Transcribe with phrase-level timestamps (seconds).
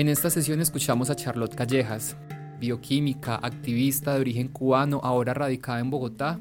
[0.00, 2.16] En esta sesión escuchamos a Charlotte Callejas,
[2.58, 6.40] bioquímica, activista de origen cubano, ahora radicada en Bogotá,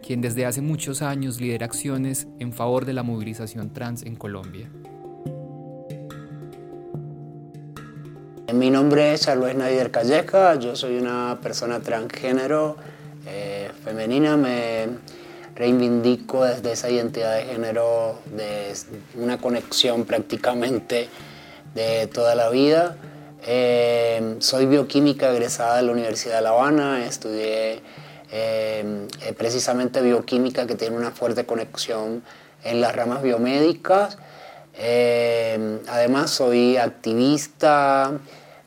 [0.00, 4.70] quien desde hace muchos años lidera acciones en favor de la movilización trans en Colombia.
[8.54, 12.76] Mi nombre es Charlotte Nader Calleja, yo soy una persona transgénero
[13.26, 14.86] eh, femenina, me
[15.56, 18.72] reivindico desde esa identidad de género, de
[19.16, 21.08] una conexión prácticamente
[21.74, 22.96] de toda la vida.
[23.46, 27.80] Eh, soy bioquímica egresada de la Universidad de La Habana, estudié
[28.30, 32.22] eh, precisamente bioquímica que tiene una fuerte conexión
[32.64, 34.18] en las ramas biomédicas.
[34.74, 38.12] Eh, además soy activista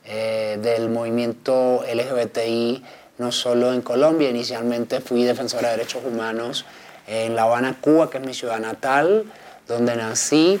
[0.04, 2.84] del movimiento LGBTI,
[3.16, 6.66] no solo en Colombia, inicialmente fui defensora de derechos humanos
[7.06, 9.24] en La Habana, Cuba, que es mi ciudad natal,
[9.66, 10.60] donde nací.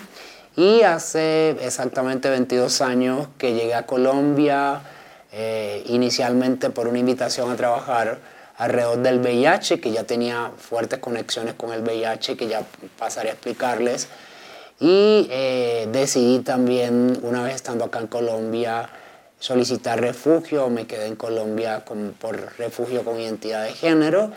[0.56, 4.82] Y hace exactamente 22 años que llegué a Colombia,
[5.32, 8.18] eh, inicialmente por una invitación a trabajar
[8.56, 12.62] alrededor del VIH, que ya tenía fuertes conexiones con el VIH, que ya
[12.96, 14.06] pasaré a explicarles.
[14.78, 18.88] Y eh, decidí también, una vez estando acá en Colombia,
[19.40, 20.70] solicitar refugio.
[20.70, 24.30] Me quedé en Colombia por refugio con identidad de género.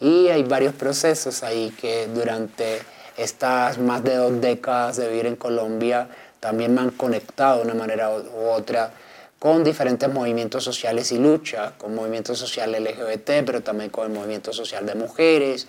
[0.00, 2.82] Y hay varios procesos ahí que durante
[3.16, 6.08] estas más de dos décadas de vivir en Colombia
[6.40, 8.92] también me han conectado de una manera u otra
[9.38, 14.52] con diferentes movimientos sociales y lucha, con movimiento social LGBT, pero también con el movimiento
[14.52, 15.66] social de mujeres,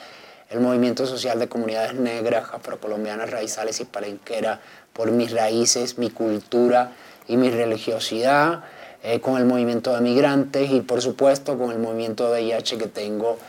[0.51, 4.59] el movimiento social de comunidades negras, afrocolombianas, raizales y palenqueras,
[4.93, 6.91] por mis raíces, mi cultura
[7.27, 8.63] y mi religiosidad,
[9.01, 12.87] eh, con el movimiento de migrantes y por supuesto con el movimiento de VIH que
[12.87, 13.39] tengo,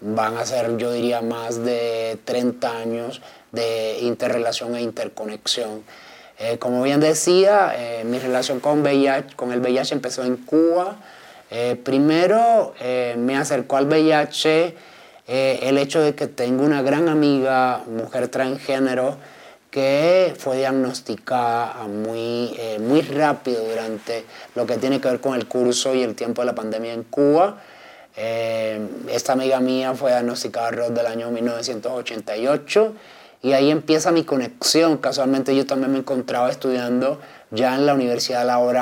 [0.00, 3.22] van a ser yo diría más de 30 años
[3.52, 5.82] de interrelación e interconexión.
[6.40, 10.96] Eh, como bien decía, eh, mi relación con, VIH, con el VIH empezó en Cuba.
[11.50, 12.74] Eh, primero
[13.16, 14.74] me acercó al VIH
[15.26, 19.16] el hecho de que tengo una gran amiga, mujer transgénero,
[19.70, 25.94] que fue diagnosticada muy, muy rápido durante lo que tiene que ver con el curso
[25.94, 27.58] y el tiempo de la pandemia en Cuba.
[28.16, 32.94] esta amiga mía fue diagnosticada alrededor del año 1988
[33.42, 34.98] y ahí empieza mi conexión.
[34.98, 38.40] Casualmente yo también me encontraba estudiando ya en la Universidad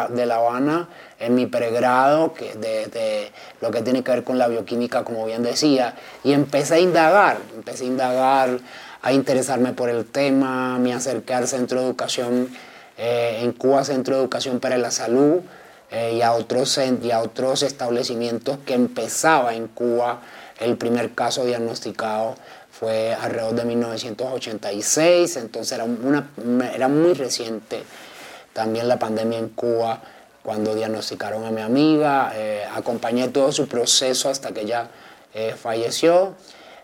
[0.08, 0.88] de La Habana,
[1.20, 3.30] en mi pregrado, que de,
[3.60, 5.94] lo que tiene que ver con la bioquímica, como bien decía,
[6.24, 8.58] y empecé a indagar, empecé a indagar,
[9.02, 12.48] a interesarme por el tema, me acerqué al Centro de Educación,
[12.98, 15.42] eh, en Cuba Centro de Educación para la Salud,
[15.92, 20.20] eh, y, a otros, y a otros establecimientos que empezaba en Cuba
[20.58, 22.34] el primer caso diagnosticado
[22.78, 26.28] fue alrededor de 1986, entonces era, una,
[26.74, 27.82] era muy reciente
[28.52, 30.02] también la pandemia en Cuba
[30.42, 34.88] cuando diagnosticaron a mi amiga, eh, acompañé todo su proceso hasta que ella
[35.34, 36.34] eh, falleció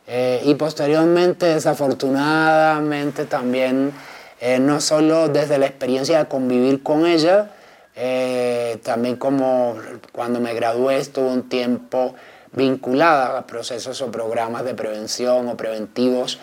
[0.06, 3.92] eh, y posteriormente desafortunadamente también
[4.60, 7.52] no solo desde la experiencia de convivir con ella,
[8.82, 9.76] también como
[10.10, 12.16] cuando me gradué estuve un tiempo
[12.52, 16.38] vinculada a procesos o programas de prevención o preventivos.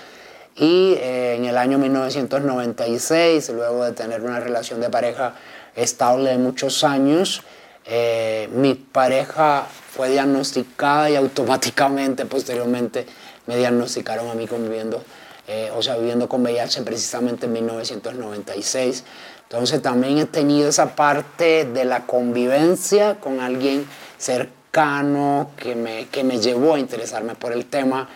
[0.56, 5.36] Y eh, en el año 1996, luego de tener una relación de pareja
[5.75, 7.44] estable de muchos años,
[7.86, 13.06] eh, mi pareja fue diagnosticada y automáticamente, posteriormente,
[13.47, 15.02] me diagnosticaron a mí conviviendo,
[15.47, 19.03] eh, o sea, viviendo con VIH precisamente en 1996.
[19.44, 26.23] Entonces también he tenido esa parte de la convivencia con alguien cercano que me, que
[26.23, 28.07] me llevó a interesarme por el tema,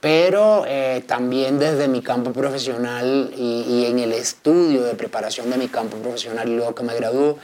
[0.00, 5.68] pero eh, también desde mi campo profesional y, en el estudio de preparación de mi
[5.68, 7.36] campo profesional y luego que me gradué.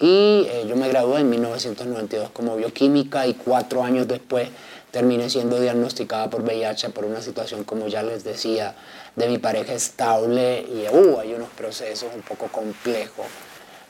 [0.00, 4.48] Y eh, yo me gradué en 1992 como bioquímica y cuatro años después
[4.90, 8.74] terminé siendo diagnosticada por VIH por una situación, como ya les decía,
[9.16, 13.26] de mi pareja estable y uh, hay unos procesos un poco complejos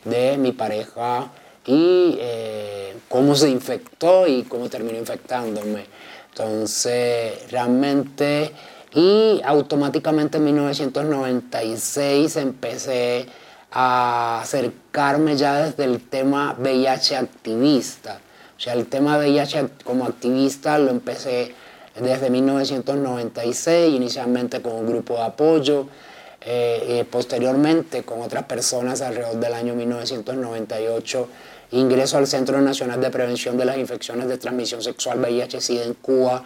[0.04, 1.30] de mi pareja
[1.66, 5.86] y eh, cómo se infectó y cómo terminó infectándome.
[6.30, 8.52] Entonces, realmente,
[8.94, 13.26] y automáticamente en 1996 empecé
[13.70, 18.20] a acercarme ya desde el tema VIH activista,
[18.62, 21.54] sea, el tema VIH como activista lo empecé
[21.98, 25.88] desde 1996, inicialmente con un grupo de apoyo,
[26.40, 31.28] eh, y posteriormente con otras personas alrededor del año 1998
[31.72, 36.44] ingreso al Centro Nacional de Prevención de las Infecciones de Transmisión Sexual VIH-Sida en Cuba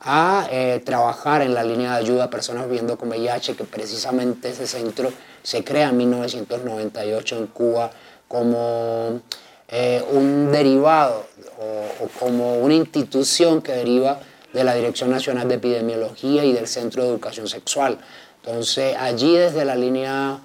[0.00, 4.50] a eh, trabajar en la línea de ayuda a personas viviendo con VIH, que precisamente
[4.50, 7.90] ese centro se crea en 1998 en Cuba
[8.28, 9.20] como
[9.68, 11.26] eh, un derivado
[11.58, 14.20] o, o, como una institución que deriva
[14.52, 17.98] de la Dirección Nacional de Epidemiología y del Centro de Educación Sexual.
[18.42, 20.38] Entonces allí desde la línea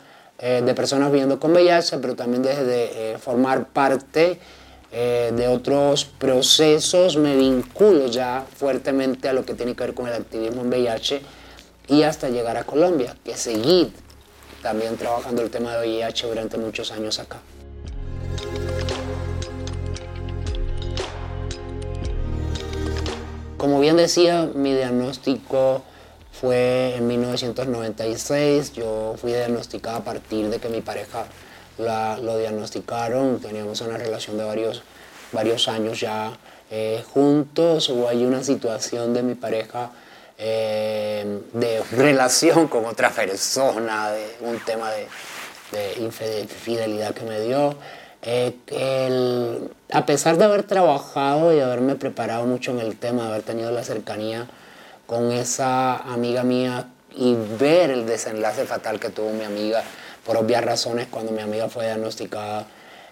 [0.46, 4.40] eh, de personas viviendo con VIH, pero también desde eh, formar parte
[4.92, 10.06] eh, de otros procesos, me vinculo ya fuertemente a lo que tiene que ver con
[10.06, 11.22] el activismo en VIH
[11.88, 13.94] y hasta llegar a Colombia, que seguí
[14.62, 17.40] también trabajando el tema de VIH durante muchos años acá.
[23.56, 25.84] Como bien decía, mi diagnóstico
[26.44, 31.24] fue en 1996, yo fui diagnosticada a partir de que mi pareja
[31.78, 34.84] la, lo diagnosticaron, teníamos una relación de varios,
[35.32, 36.34] varios años ya
[36.70, 39.92] eh, juntos, hubo ahí una situación de mi pareja
[40.38, 45.08] eh, de relación con otra persona, de un tema de,
[45.72, 47.78] de infidelidad que me dio.
[48.22, 53.30] Eh, el, a pesar de haber trabajado y haberme preparado mucho en el tema, de
[53.30, 54.50] haber tenido la cercanía
[55.06, 59.84] con esa amiga mía y ver el desenlace fatal que tuvo mi amiga,
[60.26, 62.66] por obvias razones, cuando mi amiga fue diagnosticada.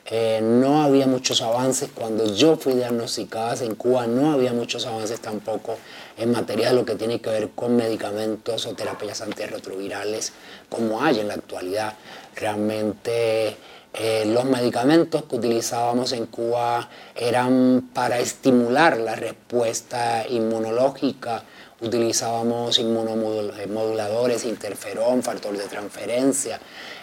[0.06, 5.20] Eh, no había muchos avances cuando yo fui diagnosticada en Cuba, no había muchos avances
[5.20, 5.78] tampoco
[6.18, 10.34] en materia de lo que tiene que ver con medicamentos o terapias antirretrovirales
[10.70, 11.94] como hay en la actualidad.
[12.36, 13.56] Realmente
[13.94, 21.44] eh, los medicamentos que utilizábamos en Cuba eran para estimular la respuesta inmunológica
[21.82, 26.60] utilizábamos inmunomoduladores, interferón, factor de transferencia.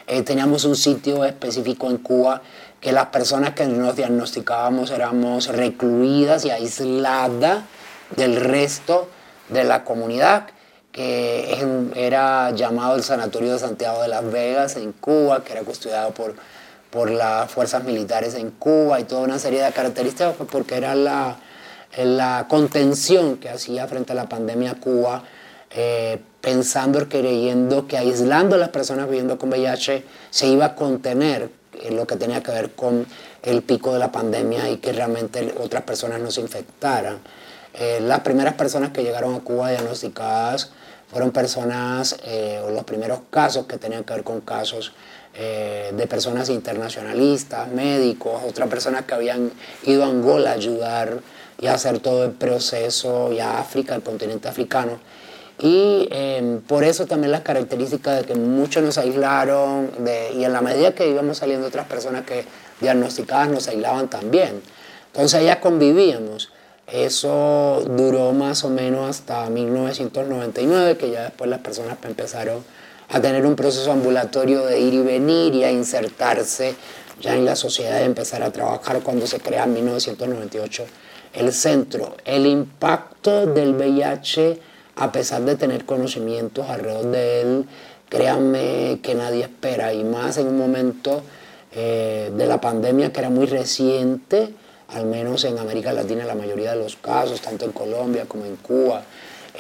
[0.07, 2.41] Eh, teníamos un sitio específico en Cuba
[2.81, 7.65] que las personas que nos diagnosticábamos éramos recluidas y aisladas
[8.17, 9.09] del resto
[9.49, 10.47] de la comunidad,
[10.93, 11.59] que
[11.95, 16.35] era llamado el Sanatorio de Santiago de las Vegas en Cuba, que era custodiado por,
[16.91, 21.37] por las fuerzas militares en Cuba y toda una serie de características, porque era la,
[21.97, 25.25] la contención que hacía frente a la pandemia Cuba,
[25.71, 31.51] eh, pensando, creyendo que aislando a las personas viviendo con VIH se iba a contener
[31.91, 33.07] lo que tenía que ver con
[33.43, 37.19] el pico de la pandemia y que realmente otras personas no se infectaran.
[37.75, 40.71] Eh, las primeras personas que llegaron a Cuba diagnosticadas
[41.11, 44.93] fueron personas, eh, o los primeros casos que tenían que ver con casos
[45.39, 49.53] de personas internacionalistas, médicos, otras personas que habían
[49.85, 51.21] ido a Angola a ayudar
[51.61, 54.99] y hacer todo el proceso y a África, el continente africano.
[55.61, 60.53] Y em, por eso también las características de que muchos nos aislaron de, y en
[60.53, 62.45] la medida que íbamos saliendo otras personas que
[62.81, 64.63] diagnosticadas nos aislaban también.
[65.13, 66.53] Entonces ya convivíamos.
[66.87, 72.63] Eso duró más o menos hasta 1999, que ya después las personas empezaron
[73.09, 76.77] a tener un proceso ambulatorio de ir y venir y a insertarse
[77.21, 80.87] ya en la sociedad y empezar a trabajar cuando se crea en 1998
[81.39, 82.17] el centro.
[82.25, 84.59] El impacto del VIH,
[84.97, 87.65] a pesar de tener conocimientos alrededor de él,
[88.09, 91.23] créanme que nadie espera, y más en un momento
[91.73, 94.55] eh, de la pandemia que era muy reciente,
[94.89, 98.57] al menos en América Latina la mayoría de los casos, tanto en Colombia como en
[98.57, 99.03] Cuba,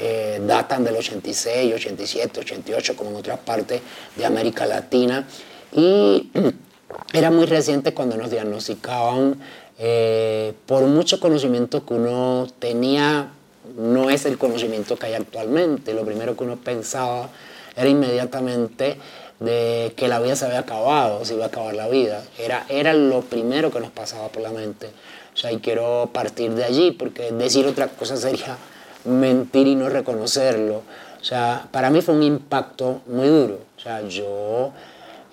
[0.01, 3.83] eh, datan del 86, 87, 88, como en otras partes
[4.17, 5.27] de América Latina.
[5.73, 6.31] Y
[7.13, 9.39] era muy reciente cuando nos diagnosticaban
[9.79, 13.31] eh, por mucho conocimiento que uno tenía,
[13.77, 15.95] no es el conocimiento que hay actualmente.
[15.95, 17.29] Lo primero que uno pensaba
[17.77, 18.99] era inmediatamente
[19.41, 22.25] de que la vida se había acabado, se iba a acabar la vida.
[22.39, 24.89] Era, era lo primero que nos pasaba por la mente.
[25.33, 28.57] O sea, y quiero partir de allí, porque decir otra cosa sería
[29.05, 30.83] mentir y no reconocerlo.
[31.21, 33.61] O sea, para mí fue un impacto muy duro.
[33.77, 34.73] O sea, yo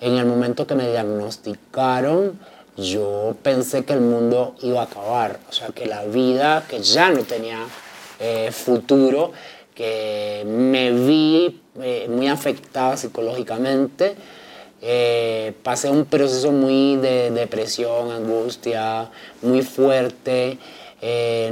[0.00, 2.38] en el momento que me diagnosticaron,
[2.76, 7.10] yo pensé que el mundo iba a acabar, o sea, que la vida, que ya
[7.10, 7.66] no tenía
[8.20, 9.32] eh, futuro,
[9.74, 14.14] que me vi eh, muy afectada psicológicamente.
[14.82, 19.10] Eh, pasé un proceso muy de depresión, angustia,
[19.42, 20.58] muy fuerte.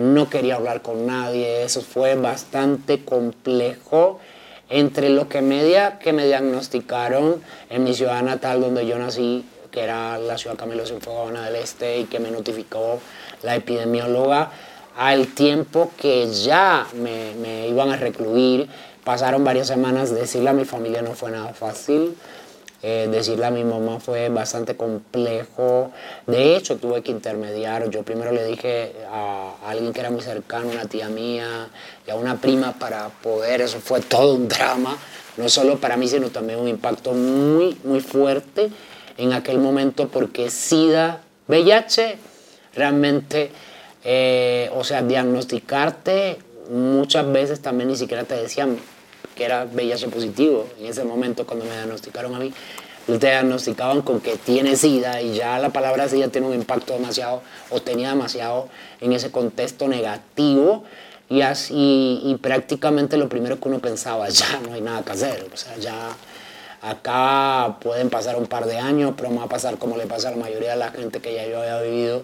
[0.01, 1.65] no quería hablar con nadie.
[1.65, 4.21] Eso fue bastante complejo
[4.69, 9.83] entre lo que, media, que me diagnosticaron en mi ciudad natal donde yo nací que
[9.83, 13.01] era la ciudad Camilo Cienfuegos del Este y que me notificó
[13.43, 14.53] la epidemióloga
[14.97, 18.69] al tiempo que ya me, me iban a recluir.
[19.03, 22.17] Pasaron varias semanas, decirle a mi familia no fue nada fácil.
[22.87, 25.91] Eh, decirle a mi mamá fue bastante complejo.
[26.27, 27.91] De hecho, tuve que intermediar.
[27.91, 31.69] Yo primero le dije a alguien que era muy cercano, una tía mía
[32.07, 33.63] y a una prima para poder.
[33.63, 34.97] Eso fue todo un drama,
[35.39, 38.71] no solo para mí, sino también un impacto muy, muy fuerte
[39.19, 42.19] en aquel momento porque SIDA, VIH,
[42.75, 43.51] realmente,
[44.05, 46.39] eh, o sea, diagnosticarte
[46.71, 48.79] muchas veces también ni siquiera te decían
[49.35, 50.67] que era VIH positivo.
[50.79, 52.53] En ese momento, cuando me diagnosticaron a mí,
[53.07, 57.43] te diagnosticaban con que tiene SIDA y ya la palabra SIDA tiene un impacto demasiado,
[57.71, 58.69] o tenía demasiado
[59.01, 60.85] en ese contexto negativo.
[61.29, 65.47] Y, así, y prácticamente lo primero que uno pensaba, ya no hay nada que hacer.
[65.53, 66.11] O sea, ya
[66.85, 70.29] acá pueden pasar un par de años, pero me va a pasar como le pasa
[70.29, 72.23] a la mayoría de la gente que ya yo había vivido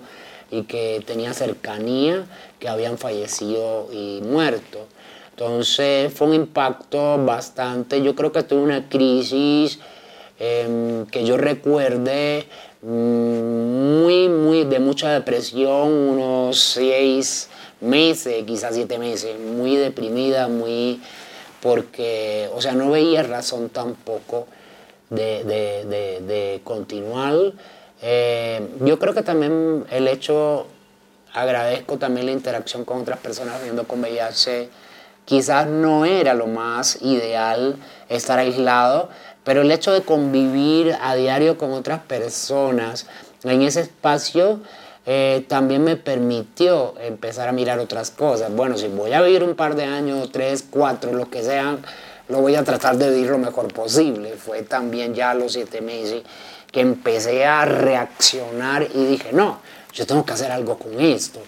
[0.51, 2.27] y que tenía cercanía,
[2.59, 4.87] que habían fallecido y muerto.
[5.31, 9.79] Entonces fue un impacto bastante, yo creo que tuve una crisis
[10.39, 12.47] em, que yo recuerde
[12.83, 17.49] mm, muy, muy de mucha depresión, unos seis
[17.81, 21.01] meses, quizás siete meses, muy deprimida, muy
[21.63, 24.47] porque, o sea, no veía razón tampoco
[25.11, 27.35] de, de, continuar.
[28.03, 30.67] Eh, yo creo que también el hecho,
[31.33, 34.69] agradezco también la interacción con otras personas viviendo con VIH,
[35.25, 37.77] quizás no era lo más ideal
[38.09, 39.11] estar aislado,
[39.45, 43.07] pero el hecho de convivir a diario con otras personas
[43.45, 44.61] en ese espacio
[45.07, 48.55] eh, también me permitió empezar a mirar otras cosas.
[48.55, 51.81] Bueno, si voy a vivir un par de años, tres, cuatro, lo que sean,
[52.29, 54.35] lo voy a tratar de vivir lo mejor posible.
[54.37, 56.23] Fue también ya a los siete meses
[56.71, 59.61] que empecé a reaccionar y dije, no,
[59.93, 61.41] yo tengo que hacer algo con esto.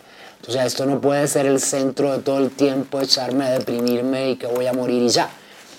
[0.48, 4.36] Sea, esto no puede ser el centro de todo el tiempo, echarme a deprimirme y
[4.36, 5.30] que voy a morir y ya.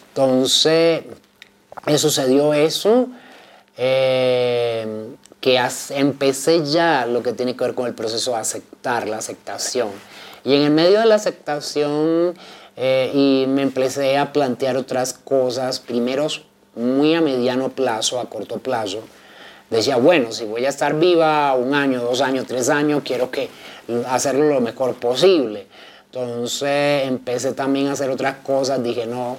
[0.10, 1.04] Entonces,
[1.86, 3.10] eso sucedió eso,
[3.76, 5.08] eh,
[5.44, 9.90] que empecé ya lo que tiene que ver con el proceso de aceptar, la aceptación.
[10.46, 12.34] Y en el medio de la aceptación,
[12.78, 16.28] eh, y me empecé a plantear otras cosas, primero
[16.76, 19.00] muy a mediano plazo, a corto plazo.
[19.70, 23.50] Decía, bueno, si voy a estar viva un año, dos años, tres años, quiero que
[24.08, 25.68] hacerlo lo mejor posible.
[26.06, 29.36] Entonces empecé también a hacer otras cosas, dije no,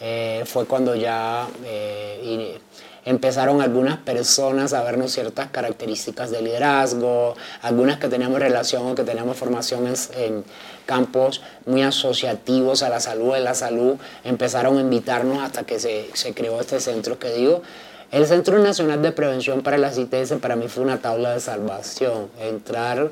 [0.00, 2.58] eh, fue cuando ya eh,
[3.04, 9.04] empezaron algunas personas a vernos ciertas características de liderazgo, algunas que teníamos relación o que
[9.04, 10.44] teníamos formación en,
[10.86, 16.10] campos muy asociativos a la salud, de la salud, empezaron a invitarnos hasta que se,
[16.12, 17.62] se creó este centro que digo,
[18.10, 22.28] el Centro Nacional de Prevención para la CITES para mí fue una tabla de salvación,
[22.40, 23.10] entrar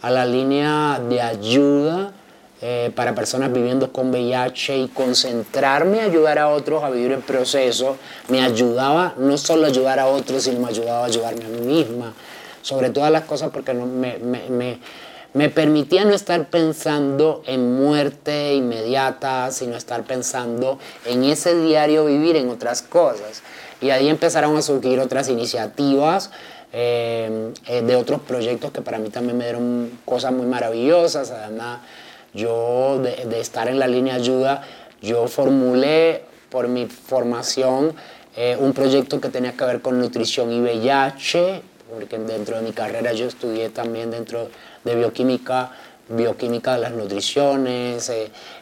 [0.00, 2.12] a la línea de ayuda
[2.60, 7.20] eh, para personas viviendo con VIH y concentrarme a ayudar a otros a vivir el
[7.20, 7.96] proceso,
[8.28, 11.60] me ayudaba no solo a ayudar a otros, sino me ayudaba a ayudarme a mí
[11.60, 12.14] misma.
[12.62, 14.78] Sobre todas las cosas porque no, me, me,
[15.34, 22.36] me permitía no estar pensando en muerte inmediata, sino estar pensando en ese diario vivir
[22.36, 23.42] en otras cosas.
[23.80, 26.30] Y ahí empezaron a surgir otras iniciativas
[26.72, 31.30] eh, eh, de otros proyectos que para mí también me dieron cosas muy maravillosas.
[31.30, 31.80] Además,
[32.34, 34.62] yo de, estar en la línea ayuda,
[35.00, 37.94] yo formulé por mi formación
[38.36, 42.72] eh, un proyecto que tenía que ver con nutrición y VIH, porque dentro de mi
[42.72, 44.48] carrera yo estudié también dentro
[44.84, 45.72] de bioquímica
[46.10, 48.10] bioquímica de las nutriciones,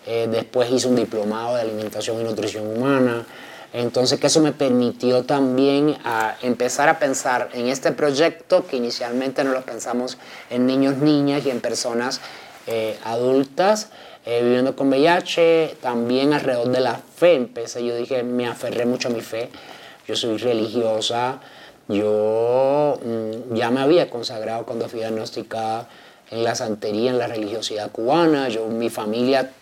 [0.04, 3.25] después hice un diplomado de alimentación y nutrición humana,
[3.73, 9.44] entonces que eso me permitió también a empezar a pensar en este proyecto que inicialmente
[9.44, 10.16] no lo pensamos
[10.49, 12.23] en niños, niñas y en personas
[12.66, 13.90] eh, adultas
[14.25, 19.06] eh, viviendo con VIH, también alrededor de la fe empecé, yo dije, me aferré mucho
[19.06, 19.50] a mi fe,
[20.08, 21.40] yo soy religiosa,
[21.87, 25.88] yo mm, ya me había consagrado cuando fui diagnosticada
[26.30, 29.52] en la santería, en la religiosidad cubana, yo, mi familia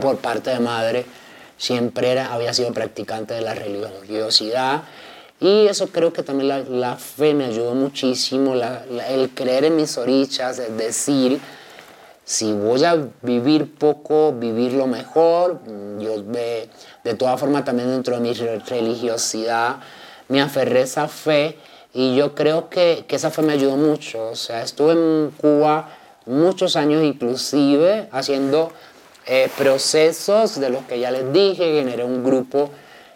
[0.00, 1.04] por parte de madre,
[1.58, 4.84] siempre era, había sido practicante de la religiosidad.
[5.40, 10.58] Y eso creo que también la, fe me ayudó muchísimo, el creer en mis orichas,
[10.58, 11.40] es decir,
[12.30, 15.58] si voy a vivir poco, vivir lo mejor,
[15.98, 16.68] yo de,
[17.02, 19.78] de todas formas también dentro de mi religiosidad
[20.28, 21.58] me aferré esa fe
[21.92, 25.88] y yo creo que, que esa fe me ayudó mucho, o sea, estuve en Cuba
[26.24, 28.70] muchos años inclusive haciendo
[29.26, 32.70] eh, procesos de los que ya les dije, generé un grupo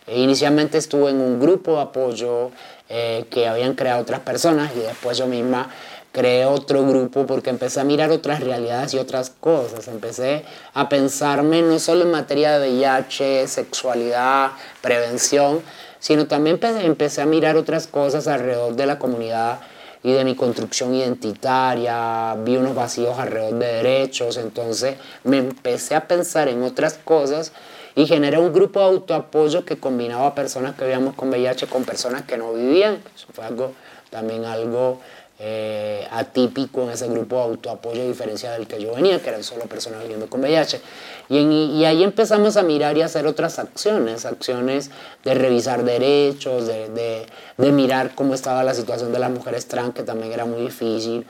[0.06, 2.50] E inicialmente estuve en un grupo de apoyo
[2.90, 5.70] eh, que habían creado otras personas y después yo misma
[6.14, 9.88] creé otro grupo porque empecé a mirar otras realidades y otras cosas.
[9.88, 15.60] Empecé a pensarme no solo en materia de VIH, sexualidad, prevención,
[15.98, 19.58] sino también empecé a mirar otras cosas alrededor de la comunidad
[20.04, 26.06] y de mi construcción identitaria, vi unos vacíos alrededor de derechos, entonces me empecé a
[26.06, 27.50] pensar en otras cosas
[27.96, 32.22] y generé un grupo de autoapoyo que combinaba personas que vivíamos con VIH con personas
[32.22, 33.02] que no vivían.
[33.16, 33.72] Eso fue algo,
[34.10, 35.00] también algo
[35.38, 39.42] eh, atípico en ese grupo de autoapoyo, a diferencia del que yo venía, que eran
[39.42, 40.80] solo personas viviendo con VIH.
[41.28, 44.90] Y, y, ahí empezamos a mirar y hacer otras acciones, acciones
[45.24, 47.26] de revisar derechos, de, de,
[47.56, 51.26] de mirar cómo estaba la situación de las mujeres trans, que también era muy difícil.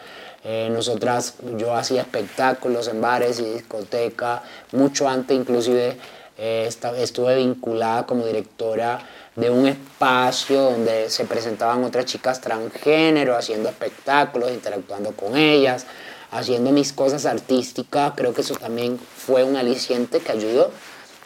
[0.47, 4.43] Eh, nosotras, yo hacía espectáculos en bares y discotecas,
[4.73, 5.97] mucho antes inclusive
[6.37, 6.69] eh,
[6.99, 9.01] estuve vinculada como directora
[9.37, 15.87] de un espacio donde se presentaban otras chicas transgénero, haciendo espectáculos, interactuando con ellas,
[16.31, 18.12] haciendo mis cosas artísticas.
[18.17, 20.71] Creo que eso también fue un aliciente que ayudó,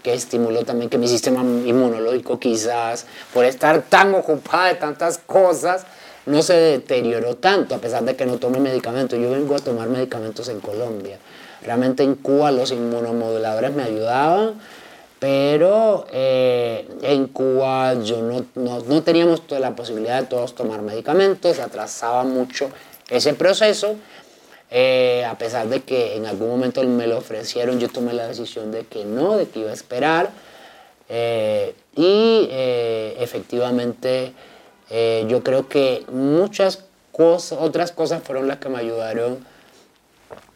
[0.03, 5.85] que estimuló también que mi sistema inmunológico quizás, por estar tan ocupada de tantas cosas,
[6.25, 9.19] no se deterioró tanto, a pesar de que no tome medicamentos.
[9.19, 11.19] Yo vengo a tomar medicamentos en Colombia.
[11.63, 14.55] Realmente en Cuba los inmunomoduladores me ayudaban,
[15.19, 20.83] pero eh, en Cuba yo no, no, no, teníamos toda la posibilidad de todos tomar
[20.83, 22.71] medicamentos, atrasaba mucho
[23.09, 23.97] ese proceso,
[24.71, 28.71] eh, a pesar de que en algún momento me lo ofrecieron, yo tomé la decisión
[28.71, 30.31] de que no, de que iba a esperar,
[31.09, 32.49] eh, y
[33.19, 34.33] efectivamente
[35.27, 39.45] yo creo que muchas cosas, otras cosas fueron las que me ayudaron.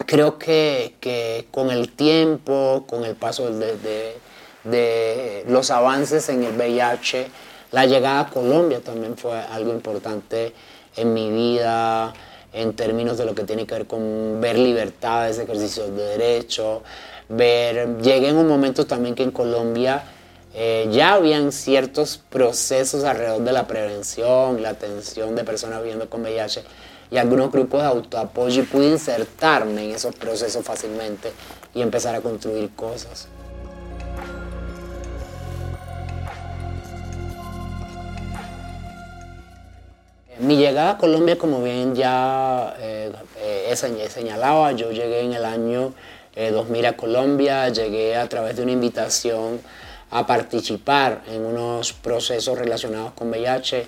[0.07, 4.17] Creo que, que, con el tiempo, con el paso de,
[4.65, 7.29] de los avances en el VIH.
[7.73, 10.53] La llegada a Colombia también fue algo importante
[10.97, 12.13] en mi vida
[12.53, 16.83] en términos de lo que tiene que ver con ver libertades, ejercicios de derecho,
[17.29, 20.05] ver, llegué en un momento también que en Colombia
[20.55, 26.21] eh, ya habían ciertos procesos alrededor de la prevención, la atención de personas viviendo con
[26.21, 26.63] VIH
[27.11, 31.33] y algunos grupos de autoapoyo y pude insertarme en esos procesos fácilmente
[31.75, 33.29] y empezar a construir cosas.
[40.39, 45.93] Mi llegada a Colombia, como bien ya eh, eh, señalaba, yo llegué en el año
[46.35, 49.61] 2000 eh, a Colombia, llegué a través de una invitación
[50.11, 53.87] a participar en unos procesos relacionados con VIH.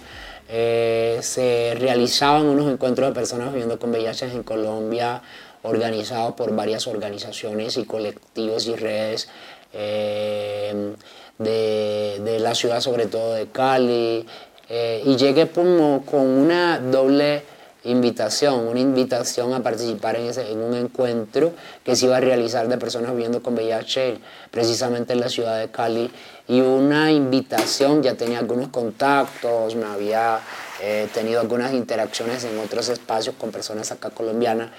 [1.23, 5.23] se realizaban unos encuentros de personas viviendo con VIH en Colombia,
[5.63, 9.29] organizados por varias organizaciones y colectivos y redes
[9.73, 10.95] de,
[11.39, 14.27] de la ciudad, sobre todo de Cali,
[14.69, 17.43] eh, y llegué como con una doble
[17.85, 21.53] invitación, una invitación a participar en, ese, en un encuentro
[21.85, 24.19] que se iba a realizar de personas viviendo con VIH
[24.51, 26.11] precisamente en la ciudad de Cali.
[26.49, 30.41] Y una invitación, ya tenía algunos contactos, me había
[30.83, 34.71] eh, tenido algunas interacciones en otros espacios con personas acá colombianas.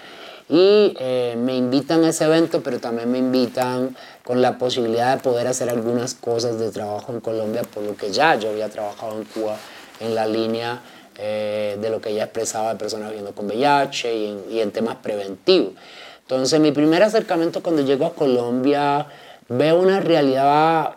[0.47, 5.23] Y eh, me invitan a ese evento, pero también me invitan con la posibilidad de
[5.23, 9.17] poder hacer algunas cosas de trabajo en Colombia, por lo que ya yo había trabajado
[9.17, 9.57] en Cuba
[9.99, 10.81] en la línea
[11.17, 14.13] eh, de lo que ella expresaba de personas viviendo con VIH
[14.49, 15.73] y en, temas preventivos.
[16.21, 19.07] Entonces, mi primer acercamiento cuando llego a Colombia,
[19.47, 20.95] veo una realidad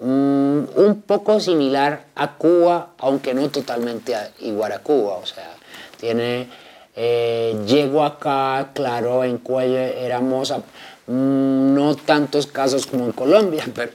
[0.00, 5.18] mm, un poco similar a Cuba, aunque no totalmente igual a Cuba.
[5.18, 5.54] O sea,
[6.00, 6.48] tiene,
[6.96, 10.50] eh, llego acá, claro, en Cuba éramos
[11.06, 13.92] mm, no tantos casos como en Colombia, pero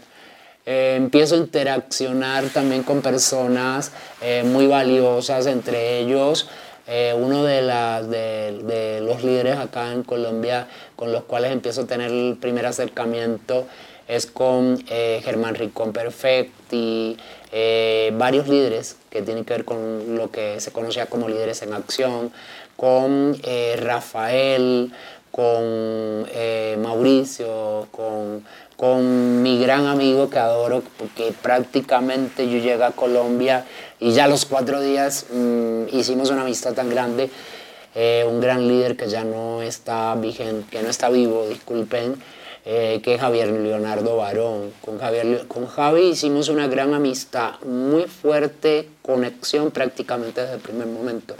[0.74, 6.48] eh, empiezo a interaccionar también con personas eh, muy valiosas, entre ellos.
[6.88, 12.10] Eh, uno de, de, los líderes acá en Colombia con los cuales empiezo a tener
[12.10, 13.68] el primer acercamiento
[14.08, 17.18] es con Germán Ricón Perfecti,
[18.14, 22.34] varios líderes que tienen que ver con lo que se conocía como líderes en acción,
[22.76, 23.38] con
[23.78, 24.92] Rafael,
[25.32, 26.26] con
[26.82, 28.44] Mauricio, con
[28.82, 33.64] con mi gran amigo que adoro, porque prácticamente yo llegué a Colombia
[34.00, 37.30] y ya los cuatro días mm, hicimos una amistad tan grande,
[37.94, 42.16] eh, un gran líder que ya no está vigente, que no está vivo, disculpen,
[42.66, 44.74] eh, que es Javier Leonardo Barón.
[44.84, 50.88] Con, Javier, con Javi hicimos una gran amistad, muy fuerte conexión prácticamente desde el primer
[50.88, 51.36] momento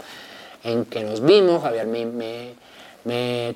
[0.62, 1.60] en que nos vimos.
[1.64, 2.54] Javier me me,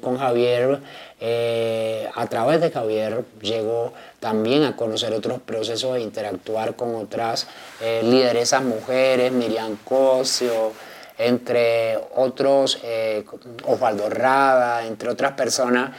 [0.00, 0.80] con Javier,
[1.20, 7.46] eh, a través de Javier, llego también a conocer otros procesos e interactuar con otras
[7.80, 10.72] eh, lideresas mujeres, Miriam Cosio,
[11.16, 13.24] entre otros, eh,
[13.64, 15.92] Osvaldo Rada, entre otras personas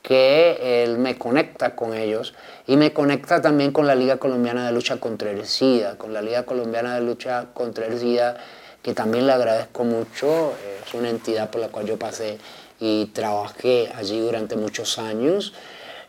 [0.00, 2.34] que él me conecta con ellos
[2.66, 6.22] y me conecta también con la Liga Colombiana de Lucha contra el SIDA, con la
[6.22, 8.36] Liga Colombiana de Lucha contra el SIDA,
[8.82, 12.38] que también le agradezco mucho, es una entidad por la cual yo pasé
[12.82, 15.52] y trabajé allí durante muchos años.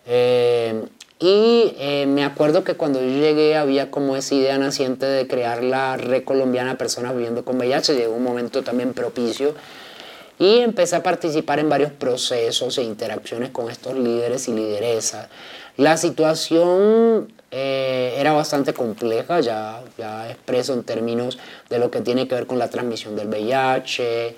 [0.07, 0.83] Eh,
[1.19, 5.63] y eh, me acuerdo que cuando yo llegué había como esa idea naciente de crear
[5.63, 9.53] la Red Colombiana Personas Viviendo con VIH, llegó un momento también propicio
[10.39, 15.27] y empecé a participar en varios procesos e interacciones con estos líderes y lideresas.
[15.77, 21.38] La situación eh, era bastante compleja, ya, ya expreso en términos
[21.69, 24.36] de lo que tiene que ver con la transmisión del VIH,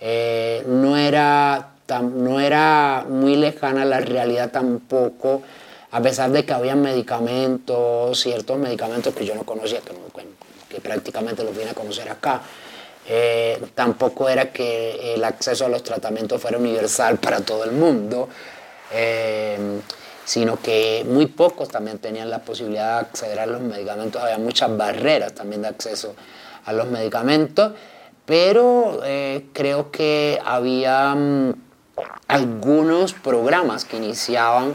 [0.00, 5.42] eh, no, era no era muy lejana la realidad tampoco,
[5.90, 9.80] a pesar de que había medicamentos, ciertos medicamentos que yo no conocía,
[10.68, 12.42] que, prácticamente los vine a conocer acá.
[13.10, 18.28] Eh, tampoco era que el acceso a los tratamientos fuera universal para todo el mundo,
[18.92, 19.80] eh,
[20.26, 24.22] sino que muy pocos también tenían la posibilidad de acceder a los medicamentos.
[24.22, 26.14] Había muchas barreras también de acceso
[26.66, 27.72] a los medicamentos,
[28.26, 31.67] pero eh, creo que había mm,
[32.26, 34.74] algunos programas que iniciaban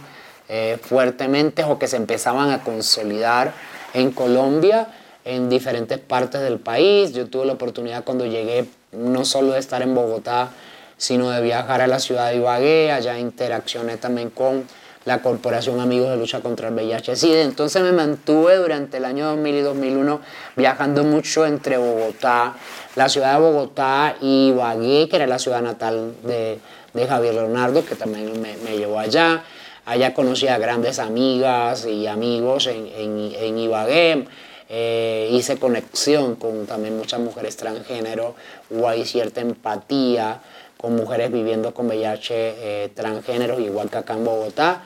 [0.81, 3.53] fuertemente o que se empezaban a consolidar
[3.93, 4.87] en Colombia
[5.25, 7.13] en diferentes partes del país.
[7.13, 10.49] Yo tuve la oportunidad cuando llegué no solo de estar en Bogotá,
[10.97, 14.65] sino de viajar a la ciudad de Ibagué, allá interaccioné también con
[15.05, 17.41] la Corporación Amigos de Lucha contra el VIH-Sida.
[17.41, 20.21] Entonces me mantuve durante el año 2000 y 2001
[20.55, 22.53] viajando mucho entre Bogotá,
[22.95, 26.59] la ciudad de Bogotá y Ibagué, que era la ciudad natal de,
[26.93, 29.43] de Javier Leonardo, que también me, llevó allá.
[29.85, 34.27] Allá conocí a grandes amigas y amigos en, en, en Ibagué.
[34.69, 38.33] Eh, hice conexión con también muchas mujeres transgénero,
[38.75, 40.41] o hay cierta empatía
[40.77, 44.83] con mujeres viviendo con VIH eh, transgénero, igual que acá en Bogotá.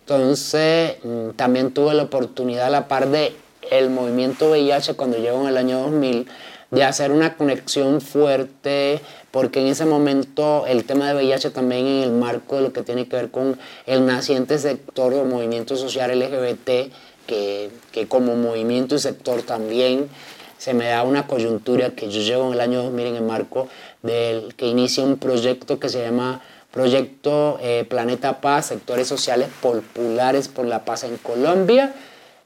[0.00, 3.34] Entonces, mm, también tuve la oportunidad a la par de
[3.70, 6.28] el movimiento VIH cuando llegó en el año 2000
[6.70, 9.00] de hacer una conexión fuerte,
[9.34, 12.82] porque en ese momento el tema de VIH también en el marco de lo que
[12.82, 16.92] tiene que ver con el naciente sector o movimiento social LGBT
[17.26, 20.08] que, que, como movimiento y sector también
[20.56, 23.66] se me da una coyuntura que yo llevo en el año 2000 en marco
[24.04, 30.46] del que inicia un proyecto que se llama Proyecto eh, Planeta Paz, Sectores Sociales Populares
[30.46, 31.92] por la Paz en Colombia.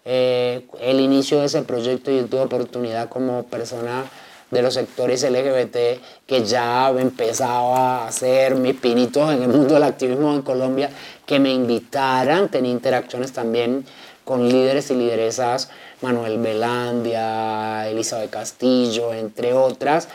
[0.07, 4.07] Eh, el inicio de ese proyecto yo tuve oportunidad como persona
[4.51, 5.77] de los sectores LGBT
[6.27, 10.91] que ya empezaba a hacer mis pinitos en el mundo del activismo en Colombia,
[11.27, 13.85] que me invitaran, tenía interacciones también
[14.25, 15.71] con líderes y lideresas,
[16.03, 20.09] Manuel Belandia, Elizabeth Castillo, entre otras.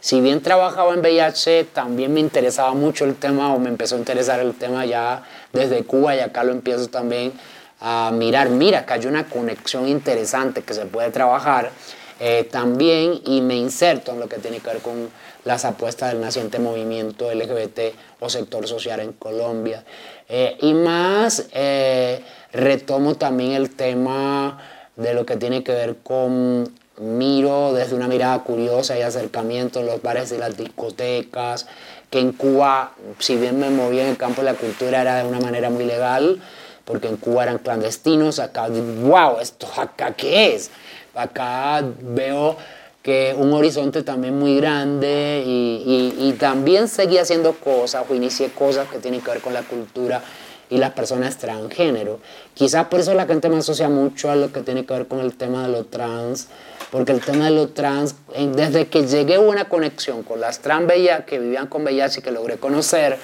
[0.00, 3.98] Si bien trabajaba en VIH, también me interesaba mucho el tema o me empezó a
[3.98, 7.32] interesar el tema ya desde Cuba y acá lo empiezo también
[7.80, 8.50] a mirar.
[8.50, 11.70] Mira, que hay una conexión interesante que se puede trabajar
[12.18, 15.10] eh, también y me inserto en lo que tiene que ver con
[15.44, 19.84] las apuestas del naciente movimiento LGBT o sector social en Colombia.
[20.28, 24.58] Eh, y más eh, retomo también el tema
[24.96, 29.86] de lo que tiene que ver con miro desde una mirada curiosa y acercamiento en
[29.86, 31.66] los bares y las discotecas,
[32.10, 35.28] que en Cuba, si bien me movía en el campo de la cultura, era de
[35.28, 36.40] una manera muy legal,
[36.84, 40.70] porque en Cuba eran clandestinos, acá, wow, ¿esto acá qué es?
[41.16, 42.56] Acá veo
[43.02, 48.98] que un horizonte también muy grande y, también seguí haciendo cosas o inicié cosas que
[48.98, 50.20] tienen que ver con la cultura
[50.68, 52.18] y las personas transgénero.
[52.54, 55.20] Quizás por eso la gente me asocia mucho a lo que tiene que ver con
[55.20, 56.48] el tema de lo trans,
[56.90, 58.16] porque el tema de lo trans,
[58.54, 62.22] desde que llegué hubo una conexión con las trans bellas que vivían con VIH y
[62.22, 63.18] que logré conocer,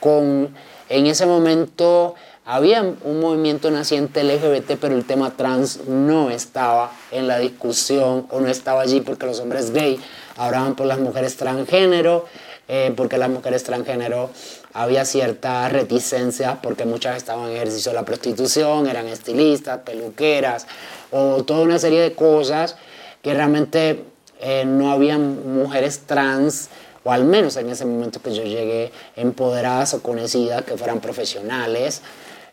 [0.00, 0.48] con,
[0.88, 2.14] en ese momento
[2.46, 8.40] había un movimiento naciente LGBT, pero el tema trans no estaba en la discusión o
[8.40, 9.98] no estaba allí porque los hombres gay
[10.36, 12.24] hablaban por las mujeres transgénero,
[12.68, 14.30] eh, porque las mujeres transgénero
[14.72, 20.68] había cierta reticencia porque muchas estaban en ejercicio de la prostitución, eran estilistas, peluqueras
[21.10, 22.76] o toda una serie de cosas
[23.22, 24.04] que realmente
[24.40, 26.68] eh, no habían mujeres trans
[27.02, 32.02] o al menos en ese momento que yo llegué empoderadas o conocidas que fueran profesionales.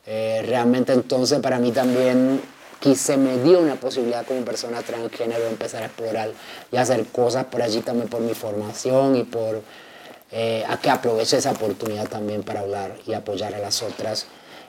[0.06, 2.42] Eh, realmente entonces para mí también
[2.80, 6.32] quise, me dio una posibilidad como persona transgénero de empezar a explorar
[6.72, 9.62] y hacer cosas por allí también por mi formación y por
[10.32, 14.26] eh, a que aproveche esa oportunidad también para hablar y apoyar a las otras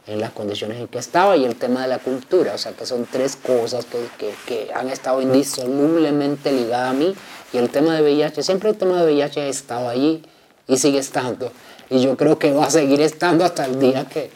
[0.06, 2.84] en las condiciones en que estaba y el tema de la cultura, o sea que
[2.86, 7.14] son tres cosas que, que, que han estado indisolublemente ligadas a mí
[7.52, 10.22] y el tema de VIH, siempre el tema de VIH ha estado allí
[10.68, 11.50] y sigue estando.
[11.90, 14.30] Y yo creo que va a seguir estando hasta el día que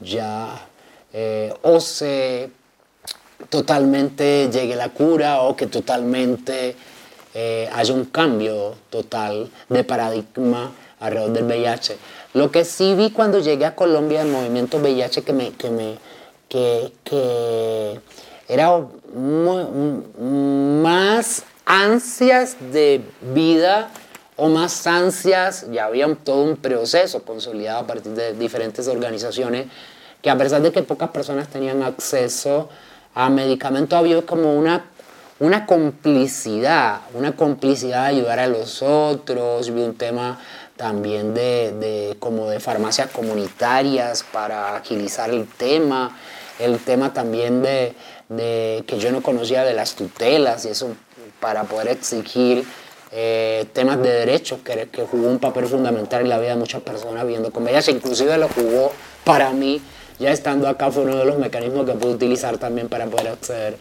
[0.00, 0.66] ya
[1.12, 2.50] eh, o se
[3.48, 6.76] totalmente llegue la cura o que totalmente
[7.34, 11.96] eh, haya un cambio total de paradigma alrededor del VIH.
[12.34, 15.98] Lo que sí vi cuando llegué a Colombia, el movimiento VIH, que me, que me
[16.48, 18.00] que, que
[18.48, 18.86] era
[20.18, 23.02] más ansias de
[23.34, 23.90] vida
[24.36, 29.66] o más ansias, ya había todo un proceso consolidado a partir de diferentes organizaciones,
[30.22, 32.68] que a pesar de que pocas personas tenían acceso
[33.14, 34.90] a medicamentos, había como una,
[35.40, 40.38] una complicidad, una complicidad de ayudar a los otros, vi un tema
[40.76, 46.14] también de, como de farmacias comunitarias para agilizar el tema,
[46.58, 47.94] el tema también de,
[48.86, 50.94] que yo no conocía de las tutelas y eso
[51.40, 52.64] para poder exigir
[53.12, 57.26] eh, temas de derechos que, jugó un papel fundamental en la vida de muchas personas
[57.26, 58.92] viendo con ellas, inclusive lo jugó
[59.24, 59.80] para mí,
[60.18, 63.76] ya estando acá fue uno de los mecanismos que pude utilizar también para poder acceder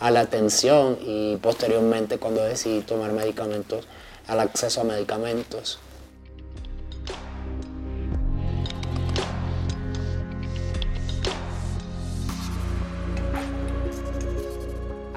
[0.00, 3.86] a la atención y posteriormente cuando decidí tomar medicamentos,
[4.26, 5.80] al acceso a medicamentos.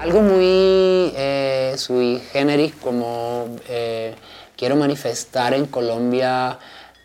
[0.02, 4.16] Algo muy eh, sui generis como eh,
[4.56, 6.58] quiero manifestar en Colombia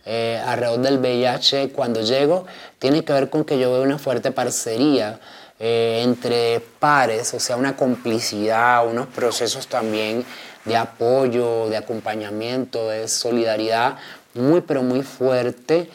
[0.04, 2.48] eh, alrededor del VIH cuando llego,
[2.80, 5.20] tiene que ver con que yo veo una fuerte parcería
[5.60, 10.26] eh, entre pares, o sea, una complicidad, unos procesos también
[10.66, 13.98] de apoyo, de acompañamiento, de solidaridad
[14.34, 15.88] muy, pero muy fuerte,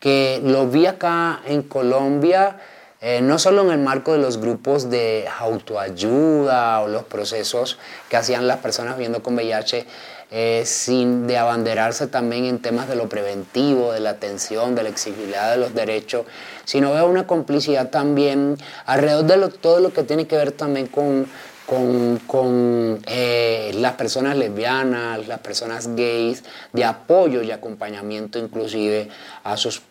[0.00, 2.56] que lo vi acá en Colombia
[3.00, 8.16] eh, no solo en el marco de los grupos de autoayuda o los procesos que
[8.16, 9.86] hacían las personas viviendo con VIH,
[10.30, 14.88] eh, sin de abanderarse también en temas de lo preventivo, de la atención, de la
[14.88, 16.26] exigibilidad de los derechos,
[16.64, 21.26] sino veo una complicidad también alrededor de todo lo que tiene que ver también con
[21.68, 29.10] con, con eh, las personas lesbianas, las personas gays, de apoyo y acompañamiento inclusive
[29.44, 29.82] a sus,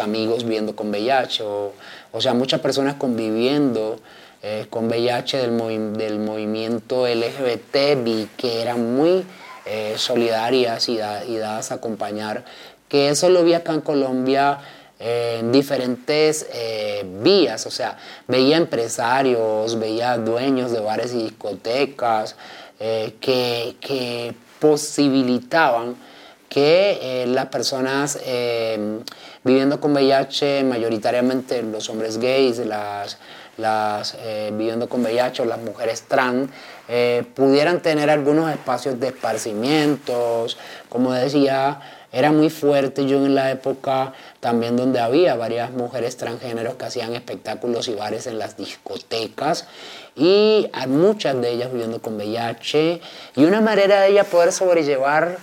[0.00, 1.44] amigos viviendo con VIH,
[2.12, 4.00] o sea, muchas personas conviviendo
[4.42, 7.96] eh, con VIH del, del, movimiento LGBT,
[8.36, 9.24] que eran muy
[9.66, 12.44] eh, solidarias y, y dadas a acompañar,
[12.88, 14.60] que eso lo vi acá en Colombia
[15.00, 22.34] en diferentes eh, vías, o sea, veía empresarios, veía dueños de bares y discotecas
[22.80, 25.94] eh, que, posibilitaban
[26.48, 28.18] que eh, las personas
[29.48, 33.16] viviendo con VIH, mayoritariamente los hombres gays, las,
[33.56, 34.16] las
[34.52, 36.50] viviendo con VIH o las mujeres trans,
[37.34, 40.58] pudieran tener algunos espacios de esparcimientos,
[40.88, 41.80] como decía,
[42.10, 47.14] era muy fuerte yo en la época también donde había varias mujeres transgéneros que hacían
[47.14, 49.66] espectáculos y bares en las discotecas
[50.16, 53.00] y muchas de ellas viviendo con VIH
[53.36, 55.36] y una manera de ellas poder sobrellevar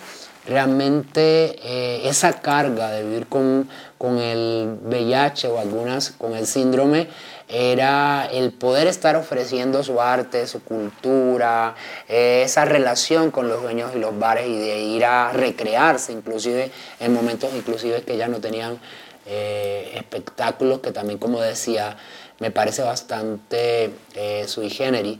[0.48, 7.08] realmente eh, esa carga de vivir con, con el VIH o algunas con el síndrome
[7.48, 11.76] era el poder estar ofreciendo su arte, su cultura,
[12.10, 16.72] eh, esa relación con los dueños y los bares y de ir a recrearse, inclusive
[17.00, 18.80] en momentos inclusive que ya no tenían
[19.28, 21.98] eh, espectáculos, que también como decía,
[22.40, 25.20] me parece bastante eh, sui generis.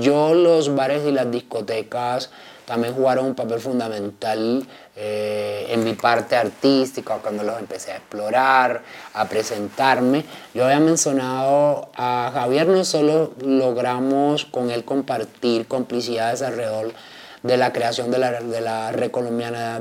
[0.00, 2.30] yo los bares y las discotecas
[2.68, 4.62] también jugaron un papel fundamental
[4.94, 8.82] eh, en mi parte artística, cuando los empecé a explorar,
[9.14, 10.26] a presentarme.
[10.52, 16.92] Yo había mencionado a Javier, no solo logramos con él compartir complicidades alrededor
[17.42, 19.80] de la creación de la, de la red colombiana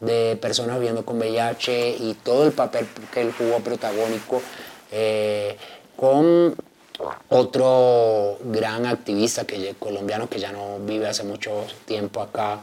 [0.00, 4.42] de personas viviendo con VIH y todo el papel que él jugó protagónico
[4.92, 5.56] eh,
[5.96, 6.54] con
[7.28, 12.60] otro gran activista que, colombiano que ya no vive hace mucho tiempo acá,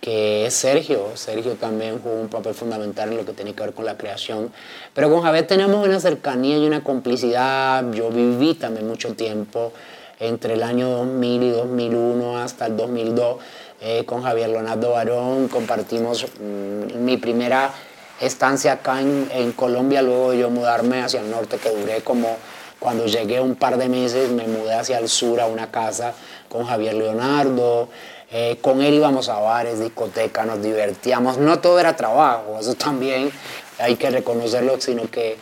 [0.00, 1.10] que es Sergio.
[1.14, 4.52] Sergio también jugó un papel fundamental en lo que tiene que ver con la creación.
[4.94, 7.90] Pero con Javier tenemos una cercanía y una complicidad.
[7.92, 9.72] Yo viví también mucho tiempo
[10.18, 13.36] entre el año 2000 y 2001 hasta el 2002
[13.80, 15.48] eh, con Javier Leonardo Barón.
[15.48, 17.72] Compartimos mm, mi primera
[18.20, 22.36] estancia acá en, en Colombia, luego yo mudarme hacia el norte, que duré como
[22.82, 26.14] cuando llegué un par de meses me mudé hacia el sur a una casa
[26.48, 27.88] con Javier Leonardo.
[28.34, 31.38] Eh, con él íbamos a bares, discotecas, nos divertíamos.
[31.38, 33.30] No todo era trabajo, eso también
[33.78, 35.36] hay que reconocerlo, sino que...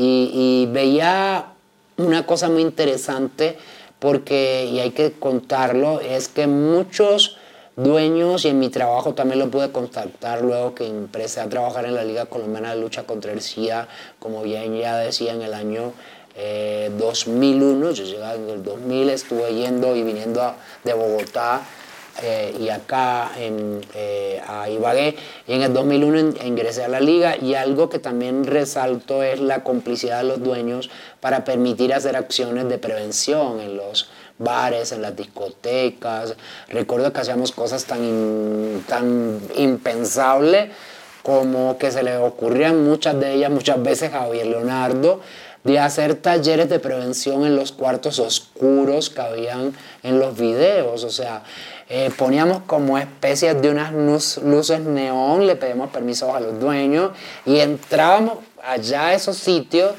[0.00, 1.46] Y, veía
[1.96, 3.58] una cosa muy interesante
[3.98, 7.36] porque, y hay que contarlo, es que muchos
[7.74, 11.96] dueños, y en mi trabajo también lo pude contactar luego que empecé a trabajar en
[11.96, 13.88] la Liga Colombiana de Lucha contra el SIDA,
[14.20, 15.92] como bien ya decía, en el año
[16.96, 21.62] 2001, eh, yo llegué en el 2000, estuve yendo y viniendo de Bogotá
[22.22, 25.16] eh, y acá en, eh, a Ibagué.
[25.46, 29.62] Y en el 2001 ingresé a la liga y algo que también resalto es la
[29.62, 35.16] complicidad de los dueños para permitir hacer acciones de prevención en los bares, en las
[35.16, 36.34] discotecas.
[36.68, 40.70] Recuerdo que hacíamos cosas tan, tan impensables
[41.22, 45.20] como que se le ocurrían muchas de ellas, muchas veces a Javier Leonardo,
[45.64, 51.04] de hacer talleres de prevención en los cuartos oscuros que habían en los videos.
[51.04, 51.42] O sea,
[51.88, 57.12] eh, poníamos como especies de unas luces neón, le pedimos permisos a los dueños
[57.46, 59.92] y entrábamos allá a esos sitios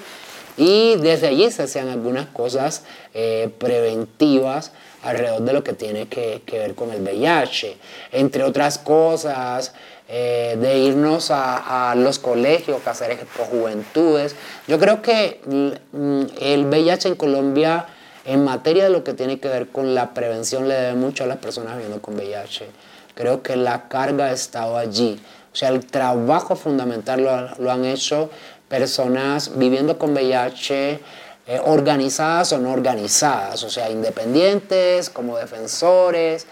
[0.56, 6.44] y desde allí se hacían algunas cosas eh, preventivas alrededor de lo que tiene que,
[6.52, 7.78] ver con el VIH.
[8.12, 9.74] Entre otras cosas,
[10.12, 13.16] eh, de irnos a, los colegios, a hacer
[13.52, 14.36] juventudes.
[14.68, 17.86] Yo creo que mm, el VIH en Colombia
[18.26, 21.28] en materia de lo que tiene que ver con la prevención le debe mucho a
[21.28, 22.66] las personas viviendo con VIH.
[23.14, 25.22] Creo que la carga ha estado allí.
[25.54, 28.32] O sea, el trabajo fundamental lo, han hecho
[28.68, 31.00] personas viviendo con VIH
[31.46, 36.48] eh, organizadas o no organizadas, o sea, independientes, como defensores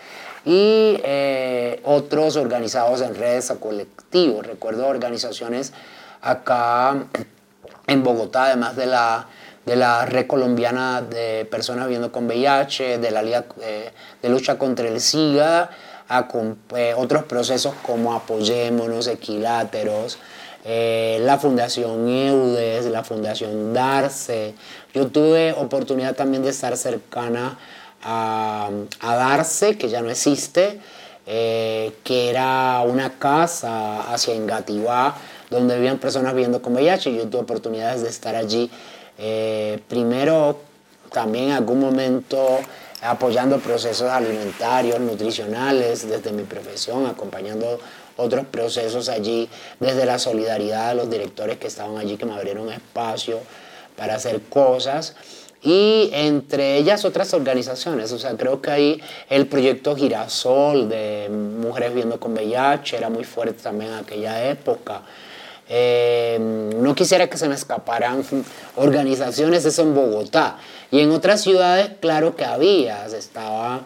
[0.47, 4.47] y eh, otros organizados en redes o colectivos.
[4.47, 5.73] Recuerdo organizaciones
[6.21, 7.05] acá
[7.85, 9.27] en Bogotá, además de la
[9.65, 14.57] de la Red Colombiana de Personas Viviendo con VIH, de la Liga eh, de Lucha
[14.57, 15.69] contra el SIGA,
[16.07, 16.27] a
[16.77, 20.17] eh, otros procesos como Apoyémonos, Equiláteros,
[20.63, 24.55] la Fundación EUDES, la Fundación DARCE.
[24.93, 27.57] Yo tuve oportunidad también de estar cercana
[28.03, 28.69] a,
[29.01, 30.79] DARCE, que ya no existe,
[31.25, 35.15] que era una casa hacia Engativá,
[35.49, 37.15] donde vivían personas viviendo con VIH.
[37.15, 38.69] Yo tuve oportunidades de estar allí
[39.17, 40.59] eh, primero,
[41.11, 42.59] también en algún momento
[43.01, 47.79] apoyando procesos alimentarios, nutricionales, desde mi profesión, acompañando
[48.15, 52.71] otros procesos allí, desde la solidaridad de los directores que estaban allí, que me abrieron
[52.71, 53.39] espacio
[53.95, 55.15] para hacer cosas
[55.67, 58.13] y entre ellas otras organizaciones.
[58.13, 63.25] O sea, creo que ahí el proyecto Girasol de Mujeres Viendo con VIH era muy
[63.25, 65.01] fuerte también en aquella época.
[65.67, 68.23] Eh, no quisiera que se me escaparan
[68.77, 70.57] organizaciones, eso en Bogotá.
[70.89, 73.05] Y en otras ciudades, claro que había.
[73.07, 73.81] Estaba,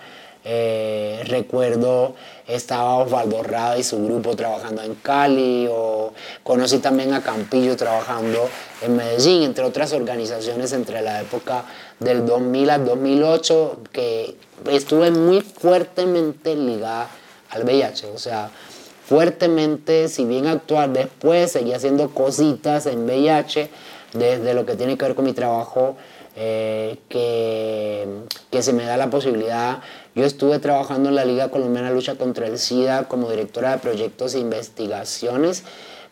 [0.46, 2.14] eh, recuerdo,
[2.56, 8.50] estaba Osvaldo Rada y su grupo trabajando en Cali, o conocí también a Campillo trabajando
[8.82, 11.66] en Medellín, entre otras organizaciones entre la época
[12.00, 14.36] del 2000 al 2008, que
[14.70, 17.08] estuve muy fuertemente ligada
[17.50, 18.08] al VIH.
[18.08, 18.50] O sea,
[19.06, 23.70] fuertemente, si bien actuar después, seguía haciendo cositas en VIH,
[24.14, 25.96] desde lo que tiene que ver con mi trabajo,
[26.36, 29.82] eh, que, se me da la posibilidad.
[30.16, 34.36] Yo estuve trabajando en la Liga Colombiana Lucha contra el SIDA como directora de proyectos
[34.36, 35.64] e investigaciones,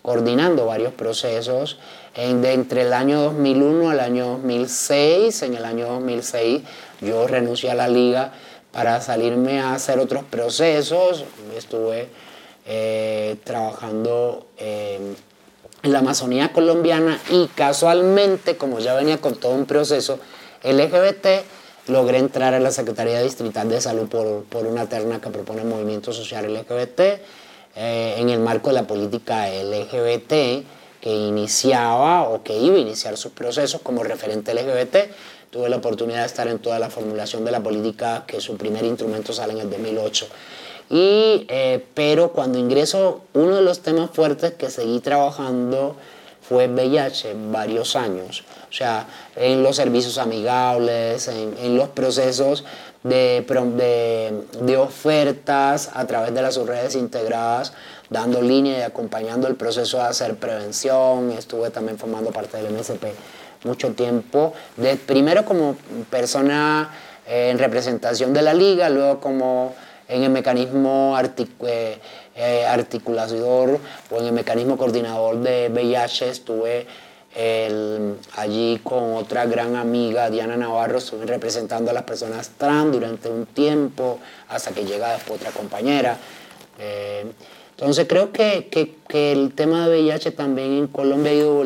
[0.02, 1.78] coordinando varios procesos
[2.16, 5.44] de entre el año 2001 al año 2006.
[5.44, 6.62] En el año 2006
[7.02, 8.34] yo renuncié a la Liga
[8.72, 11.26] para salirme a hacer otros procesos.
[11.56, 12.10] Estuve
[12.66, 14.48] eh, trabajando
[15.84, 20.20] en la Amazonía colombiana y casualmente, como ya venía con todo un proceso
[20.64, 21.28] LGBT,
[21.88, 25.68] logré entrar a la Secretaría Distrital de Salud por, por una terna que propone el
[25.68, 27.00] Movimiento Social LGBT
[27.76, 30.34] eh, en el marco de la política LGBT
[31.02, 35.12] que iniciaba o que iba a iniciar sus procesos como referente LGBT.
[35.50, 38.84] Tuve la oportunidad de estar en toda la formulación de la política que su primer
[38.84, 40.28] instrumento sale en el 2008.
[40.90, 45.96] Y, eh, pero cuando ingreso, uno de los temas fuertes que seguí trabajando
[46.42, 48.44] fue VIH varios años.
[48.70, 52.64] O sea, en los servicios amigables, en, los procesos
[53.04, 53.46] de,
[53.78, 57.74] de, de, ofertas a través de las redes integradas,
[58.10, 61.32] dando línea y acompañando el proceso de hacer prevención.
[61.32, 63.06] Estuve también formando parte del MSP
[63.64, 64.54] mucho tiempo,
[65.06, 65.76] primero como
[66.10, 66.92] persona
[67.28, 69.76] eh, en representación de la liga, luego como
[70.10, 71.16] en el mecanismo
[71.66, 72.00] eh,
[72.36, 73.80] eh, articulador
[74.10, 76.88] o en el mecanismo coordinador de VIH estuve
[78.36, 83.46] allí con otra gran amiga, Diana Navarro, estuve representando a las personas trans durante un
[83.46, 86.18] tiempo, hasta que llega después otra compañera.
[86.80, 87.26] Eh,
[87.72, 88.68] entonces creo que,
[89.08, 91.66] que, el tema de VIH también en Colombia ha ido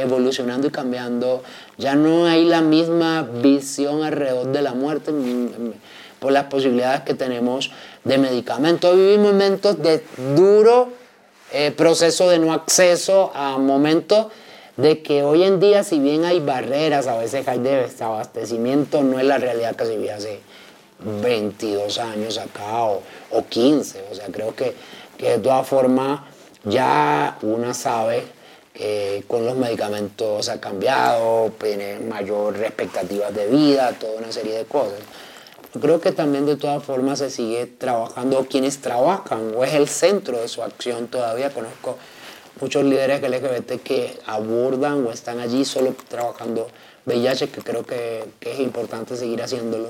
[0.00, 1.44] evolucionando y cambiando.
[1.78, 5.12] Ya no hay la misma visión alrededor de la muerte
[6.24, 7.70] por las posibilidades que tenemos
[8.02, 8.96] de medicamentos.
[8.96, 10.02] Vivimos momentos de
[10.34, 10.88] duro
[11.52, 14.26] eh, proceso de no acceso a momentos
[14.76, 19.24] de que hoy en día, si bien hay barreras, a veces hay desabastecimiento, no es
[19.24, 20.40] la realidad que se vivía hace
[21.22, 24.04] 22 años acá o, o 15.
[24.10, 24.74] O sea, creo que
[25.16, 26.20] que de todas formas
[26.64, 28.24] ya una sabe
[28.72, 34.64] que con los medicamentos ha cambiado, tiene mayor expectativas de vida, toda una serie de
[34.64, 34.98] cosas.
[35.80, 40.38] Creo que también de todas formas se sigue trabajando, quienes trabajan, o es el centro
[40.38, 41.50] de su acción todavía.
[41.50, 41.96] Conozco
[42.60, 46.68] muchos líderes LGBT que abordan o están allí solo trabajando
[47.06, 49.88] VIH, que creo que, que es importante seguir haciéndolo.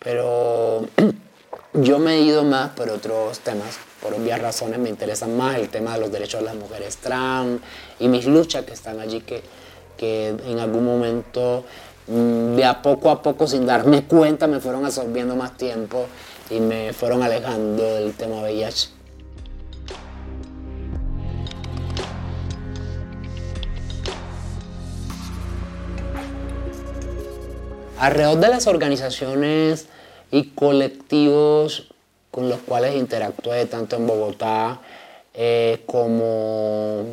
[0.00, 0.86] Pero
[1.74, 5.70] yo me he ido más por otros temas por obvias razones me interesan más el
[5.70, 7.62] tema de los derechos de las mujeres trans
[7.98, 9.42] y mis luchas que están allí que,
[9.96, 11.64] que en algún momento
[12.06, 16.06] de a poco a poco sin darme cuenta me fueron absorbiendo más tiempo
[16.50, 18.88] y me fueron alejando del tema VIH.
[27.98, 29.86] Alrededor de las organizaciones
[30.30, 31.88] y colectivos
[32.30, 34.80] con los cuales interactué tanto en Bogotá
[35.32, 37.04] eh, como,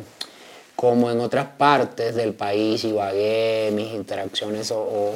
[0.82, 5.14] como en otras partes del país, Ibagué, mis interacciones o,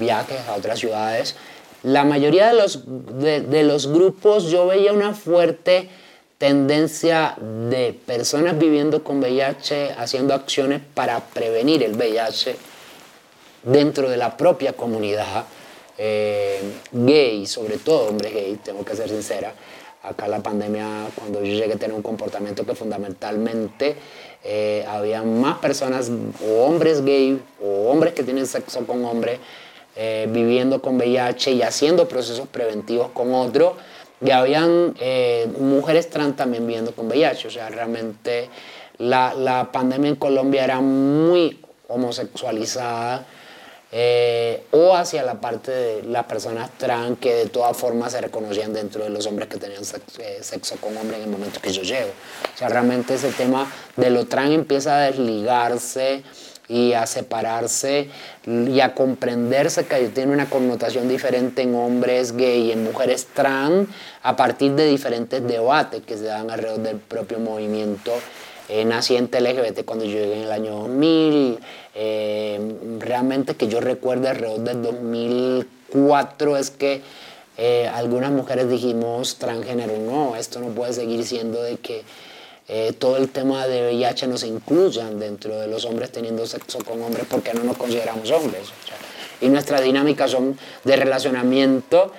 [0.00, 1.36] viajes a otras ciudades.
[1.84, 5.90] La mayoría de los, de, los grupos yo veía una fuerte
[6.38, 7.36] tendencia
[7.70, 12.56] de personas viviendo con VIH haciendo acciones para prevenir el VIH
[13.62, 15.44] dentro de la propia comunidad
[15.98, 16.60] eh,
[16.90, 19.54] gay, sobre todo hombres gay, tengo que ser sincera.
[20.02, 23.96] Acá la pandemia, cuando yo llegué a tener un comportamiento que fundamentalmente
[24.44, 26.10] eh, había más personas,
[26.46, 29.38] o hombres gay, o hombres que tienen sexo con hombres,
[29.96, 33.72] eh, viviendo con VIH y haciendo procesos preventivos con otros,
[34.20, 37.48] y habían eh, mujeres trans también viviendo con VIH.
[37.48, 38.48] O sea, realmente
[38.98, 43.26] la, la pandemia en Colombia era muy homosexualizada
[43.96, 48.72] eh, o hacia la parte de las personas trans que de todas formas se reconocían
[48.72, 49.82] dentro de los hombres que tenían
[50.18, 52.10] eh, sexo, con hombres en el momento que yo llego.
[52.52, 56.24] O sea, realmente ese tema de lo trans empieza a desligarse
[56.66, 58.08] y a separarse
[58.46, 63.88] y a comprenderse que tiene una connotación diferente en hombres gay y en mujeres trans
[64.24, 68.12] a partir de diferentes debates que se dan alrededor del propio movimiento
[68.68, 71.58] eh, naciente LGBT cuando yo llegué en el año 2000.
[71.94, 77.02] Eh, realmente que yo recuerdo alrededor del 2004 es que
[77.58, 82.02] eh, algunas mujeres dijimos transgénero, no, esto no puede seguir siendo de que
[82.98, 87.26] todo el tema de VIH nos incluyan dentro de los hombres teniendo sexo con hombres
[87.28, 88.68] porque no nos consideramos hombres.
[89.42, 92.10] y nuestras dinámicas son de relacionamiento,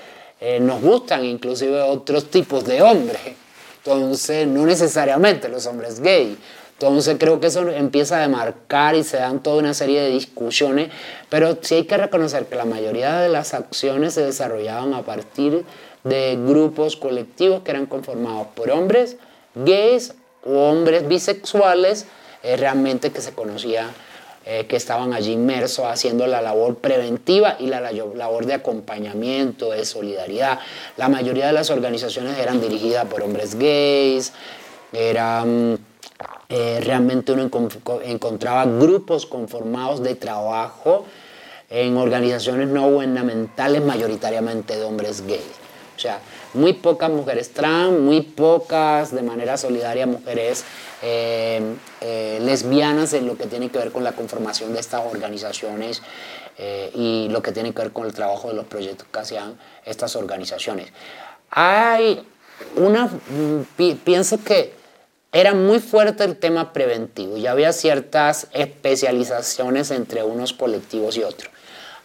[0.61, 3.44] nos gustan inclusive otros tipos de hombres.
[3.85, 6.37] Entonces, no necesariamente los hombres gay.
[6.79, 10.89] Entonces creo que eso empieza a demarcar y se dan toda una serie de discusiones,
[11.29, 15.63] pero sí hay que reconocer que la mayoría de las acciones se desarrollaban a partir
[16.03, 19.15] de grupos colectivos que eran conformados por hombres
[19.55, 20.13] gays
[20.43, 22.07] o hombres bisexuales,
[22.43, 23.89] eh, realmente que se conocía
[24.47, 29.85] eh, que estaban allí inmersos haciendo la labor preventiva y la, labor de acompañamiento, de
[29.85, 30.59] solidaridad.
[30.97, 34.33] La mayoría de las organizaciones eran dirigidas por hombres gays,
[34.93, 35.79] eran...
[36.47, 37.49] Eh, realmente uno
[38.03, 41.07] encontraba grupos conformados de trabajo
[41.71, 45.41] en organizaciones no gubernamentales mayoritariamente de hombres gays.
[45.95, 46.19] O sea,
[46.55, 50.63] muy pocas mujeres trans, muy pocas de manera solidaria mujeres
[51.01, 51.61] eh,
[52.01, 56.01] eh, lesbianas en lo que tiene que ver con la conformación de estas organizaciones
[56.57, 59.59] eh, y lo que tiene que ver con el trabajo de los proyectos que hacían
[59.85, 60.91] estas organizaciones.
[61.51, 62.25] Hay
[62.77, 63.09] una,
[64.03, 64.73] pienso que
[65.31, 71.54] era muy fuerte el tema preventivo y había ciertas especializaciones entre unos colectivos y otros.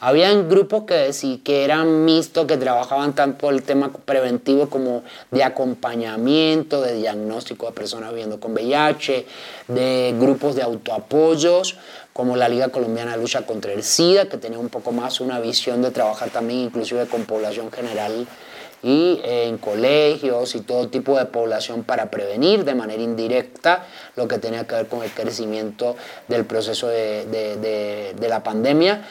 [0.03, 5.45] Habían grupos que sí, que eran mixtos, que trabajaban tanto el tema preventivo como de
[5.45, 9.27] acompañamiento, de diagnóstico de personas viviendo con VIH,
[9.69, 11.77] de grupos de autoapoyos,
[12.15, 15.39] como la Liga Colombiana de Lucha contra el SIDA, que tenía un poco más una
[15.39, 18.27] visión de trabajar también inclusive con población general
[18.83, 23.87] y eh, en colegios y todo tipo de población para prevenir de manera indirecta
[24.17, 25.97] lo que tenía que ver con el crecimiento
[26.29, 29.05] del proceso de, de, la pandemia.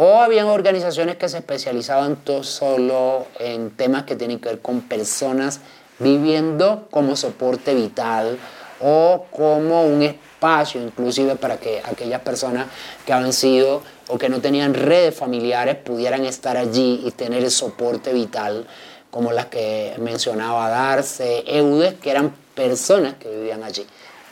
[0.00, 4.82] O habían organizaciones que se especializaban todo solo en temas que tienen que ver con
[4.82, 5.58] personas
[5.98, 8.38] viviendo como soporte vital
[8.80, 12.68] o como un espacio inclusive para que aquellas personas
[13.04, 17.50] que habían sido o que no tenían redes familiares pudieran estar allí y tener el
[17.50, 18.68] soporte vital
[19.10, 23.84] como las que mencionaba Darce, Eudes, que eran personas que vivían allí.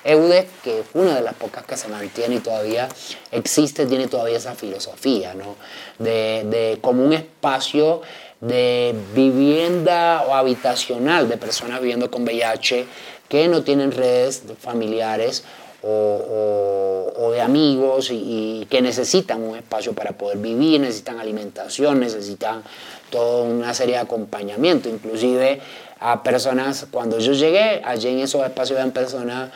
[0.06, 2.88] Eudes, que es una de las pocas que se mantiene y todavía
[3.32, 5.56] existe, tiene todavía esa filosofía, ¿no?
[5.98, 8.02] De, de como un espacio
[8.40, 12.86] de vivienda o habitacional de personas viviendo con VIH
[13.28, 15.44] que no tienen redes familiares
[15.82, 22.62] o, de amigos y, que necesitan un espacio para poder vivir, necesitan alimentación, necesitan
[23.10, 25.60] toda una serie de acompañamiento, inclusive
[26.00, 29.50] a personas, cuando yo llegué, allí en esos espacios eran personas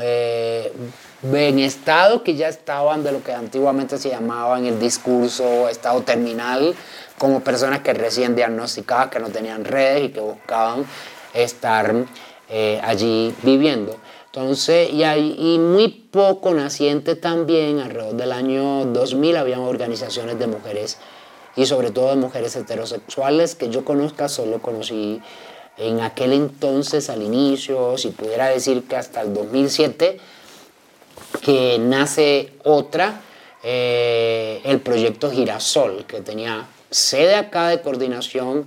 [0.00, 0.72] eh,
[1.22, 6.02] en estado que ya estaban de lo que antiguamente se llamaba en el discurso estado
[6.02, 6.74] terminal,
[7.18, 10.84] como personas que recién diagnosticadas, que no tenían redes y que buscaban
[11.34, 11.94] estar
[12.48, 13.96] eh, allí viviendo.
[14.26, 20.46] Entonces, y, hay, y muy poco naciente también, alrededor del año 2000, habían organizaciones de
[20.46, 20.98] mujeres
[21.54, 25.20] y sobre todo de mujeres heterosexuales que yo conozca, solo conocí
[25.76, 30.18] en aquel entonces, al inicio, si pudiera decir que hasta el 2007,
[31.42, 33.20] que nace otra,
[33.62, 38.66] eh, el proyecto Girasol, que tenía sede acá de coordinación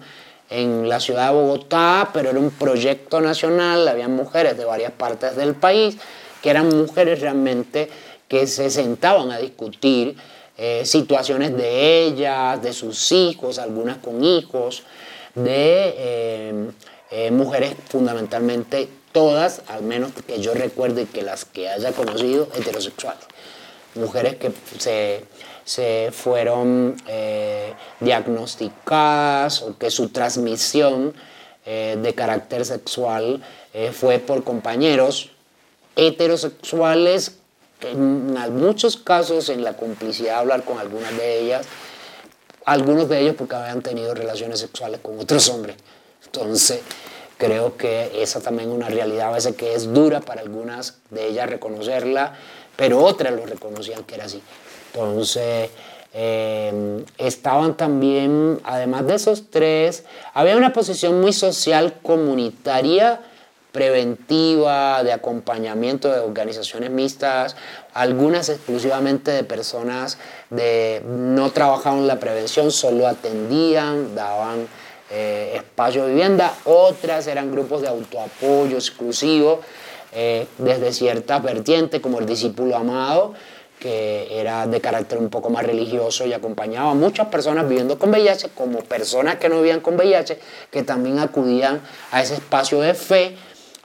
[0.50, 5.36] en la ciudad de Bogotá, pero era un proyecto nacional, había mujeres de varias partes
[5.36, 5.98] del país,
[6.42, 7.90] que eran mujeres realmente
[8.28, 10.16] que se sentaban a discutir
[10.58, 14.84] eh, situaciones de ellas, de sus hijos, algunas con hijos,
[15.36, 16.70] de eh,
[17.12, 23.24] eh, mujeres fundamentalmente todas, al menos que yo recuerde que las que haya conocido, heterosexuales.
[23.96, 25.24] Mujeres que se
[25.66, 31.16] se fueron eh, diagnosticadas o que su transmisión
[31.66, 33.44] eh, de carácter sexual
[33.92, 35.32] fue por compañeros
[35.98, 37.40] heterosexuales,
[37.82, 41.68] en muchos casos en la complicidad de hablar con algunas de ellas,
[42.64, 45.76] algunos de ellos porque habían tenido relaciones sexuales con otros hombres.
[46.26, 46.82] Entonces,
[47.38, 51.28] creo que esa también es una realidad a veces que es dura para algunas de
[51.28, 52.36] ellas reconocerla,
[52.76, 54.42] pero otras lo reconocían que era así.
[54.94, 55.70] Entonces,
[56.14, 60.04] em, estaban también, además de esos tres,
[60.34, 63.22] había una posición muy social comunitaria,
[63.74, 67.58] preventiva, de acompañamiento de organizaciones mixtas,
[67.94, 70.18] algunas exclusivamente de personas
[70.50, 74.68] de no trabajaban la prevención, solo atendían, daban
[75.18, 79.62] eh, espacio de vivienda, otras eran grupos de autoapoyo exclusivo
[80.12, 83.34] eh, desde cierta vertiente como el discípulo amado,
[83.80, 88.10] que era de carácter un poco más religioso y acompañaba a muchas personas viviendo con
[88.10, 90.38] VIH como personas que no vivían con VIH,
[90.70, 91.80] que también acudían
[92.12, 93.38] a ese espacio de fe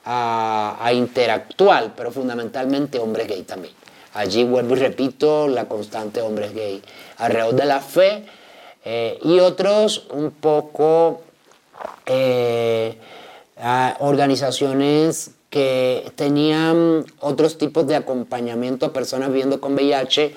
[0.04, 3.74] a, interactuar, pero fundamentalmente hombres gay también.
[4.14, 6.82] Allí vuelvo y repito la constante hombres gay,
[7.18, 8.24] alrededor de la fe
[8.84, 11.20] eh, y otros un poco
[12.06, 12.96] eh,
[13.98, 20.34] organizaciones que tenían otros tipos de acompañamiento a personas viviendo con VIH.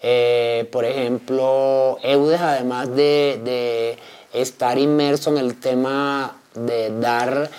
[0.00, 3.98] Eh, por ejemplo, EUDES, además de,
[4.32, 7.50] estar inmerso en el tema de dar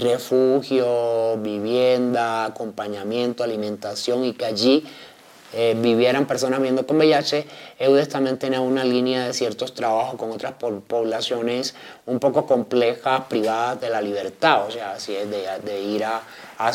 [0.00, 4.84] refugio, vivienda, acompañamiento, alimentación y que allí
[5.54, 7.46] eh, vivieran personas viviendo con VIH,
[7.78, 11.74] EUDES también tenía una línea de ciertos trabajos con otras poblaciones
[12.06, 16.22] un poco complejas, privadas de la libertad, o sea, así de, ir a,
[16.58, 16.72] a,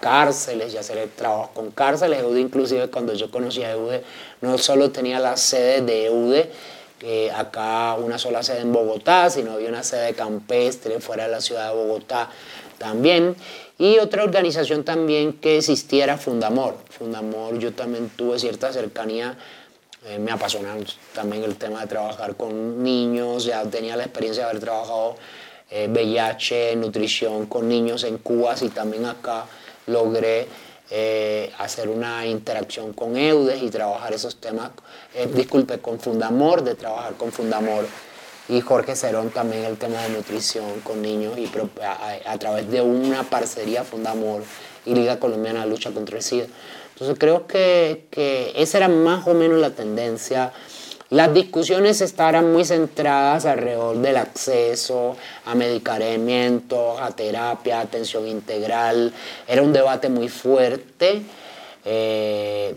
[0.00, 2.20] cárceles y hacer trabajo con cárceles.
[2.20, 4.02] EUDE inclusive cuando yo conocí a EUDE
[4.40, 6.50] no solo tenía la sede de EUDE,
[6.98, 11.40] que acá una sola sede en Bogotá, sino había una sede campestre fuera de la
[11.40, 12.30] ciudad de Bogotá
[12.78, 13.36] también.
[13.78, 16.76] Y otra organización también que existiera, Fundamor.
[16.90, 19.36] Fundamor, yo también tuve cierta cercanía,
[20.06, 20.74] eh, me apasiona
[21.14, 25.16] también el tema de trabajar con niños, ya tenía la experiencia de haber trabajado
[25.70, 29.46] eh, VIH, nutrición con niños en Cuba, y también acá
[29.86, 30.46] logré
[30.88, 34.70] eh, hacer una interacción con EUDES y trabajar esos temas,
[35.14, 37.84] eh, disculpe, con Fundamor, de trabajar con Fundamor
[38.48, 41.50] y Jorge Cerón también el tema de nutrición con niños y
[42.26, 44.42] a, través de una parcería Fundamor
[44.84, 46.46] y Liga Colombiana de Lucha contra el SIDA.
[46.92, 50.52] Entonces creo que, que, esa era más o menos la tendencia
[51.08, 59.12] las discusiones estaban muy centradas alrededor del acceso a medicamentos, a terapia, atención integral.
[59.46, 61.22] Era un debate muy fuerte
[61.88, 62.74] eh,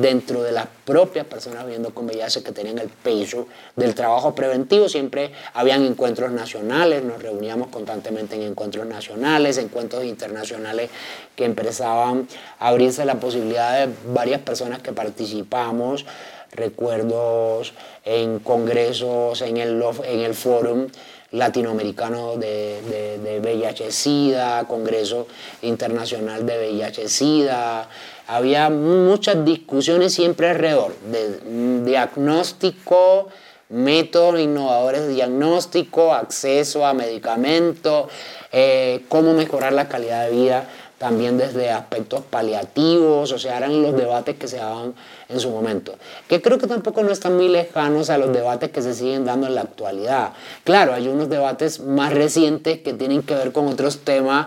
[0.00, 4.88] dentro de las propias personas viviendo con VIH que tenían el peso del trabajo preventivo.
[4.88, 10.90] Siempre habían encuentros nacionales, nos reuníamos constantemente en encuentros nacionales, encuentros internacionales
[11.34, 12.28] que empezaban
[12.60, 16.06] a abrirse la posibilidad de varias personas que participamos
[16.52, 20.86] recuerdos en congresos, en el, en el Fórum
[21.32, 25.26] Latinoamericano de, de, VIH-Sida, Congreso
[25.62, 27.88] Internacional de VIH-Sida.
[28.26, 33.28] Había muchas discusiones siempre alrededor de diagnóstico,
[33.70, 38.08] métodos innovadores de diagnóstico, acceso a medicamentos,
[38.52, 40.68] eh, cómo mejorar la calidad de vida
[41.02, 44.94] también desde aspectos paliativos, o sea, eran los debates que se daban
[45.28, 45.96] en su momento,
[46.28, 49.48] que creo que tampoco no están muy lejanos a los debates que se siguen dando
[49.48, 50.32] en la actualidad.
[50.62, 54.46] Claro, hay unos debates más recientes que tienen que ver con otros temas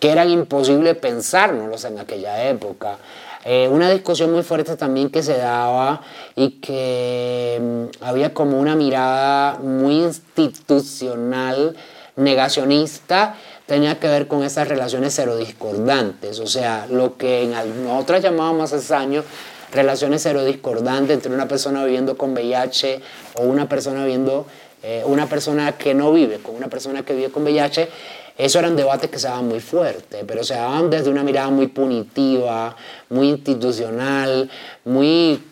[0.00, 2.98] que eran imposible pensárnoslos en aquella época.
[3.44, 6.00] Eh, una discusión muy fuerte también que se daba
[6.34, 11.76] y que mm, había como una mirada muy institucional,
[12.16, 13.36] negacionista,
[13.66, 18.94] tenía que ver con esas relaciones serodiscordantes, o sea, lo que en nosotras llamábamos hace
[18.94, 19.24] años
[19.72, 23.00] relaciones serodiscordantes entre una persona viviendo con VIH
[23.34, 24.46] o una persona viviendo,
[24.82, 27.88] eh, una persona que no vive con una persona que vive con VIH,
[28.36, 31.68] eso eran debates que se daban muy fuertes, pero se daban desde una mirada muy
[31.68, 32.76] punitiva,
[33.08, 34.50] muy institucional,
[34.84, 35.42] muy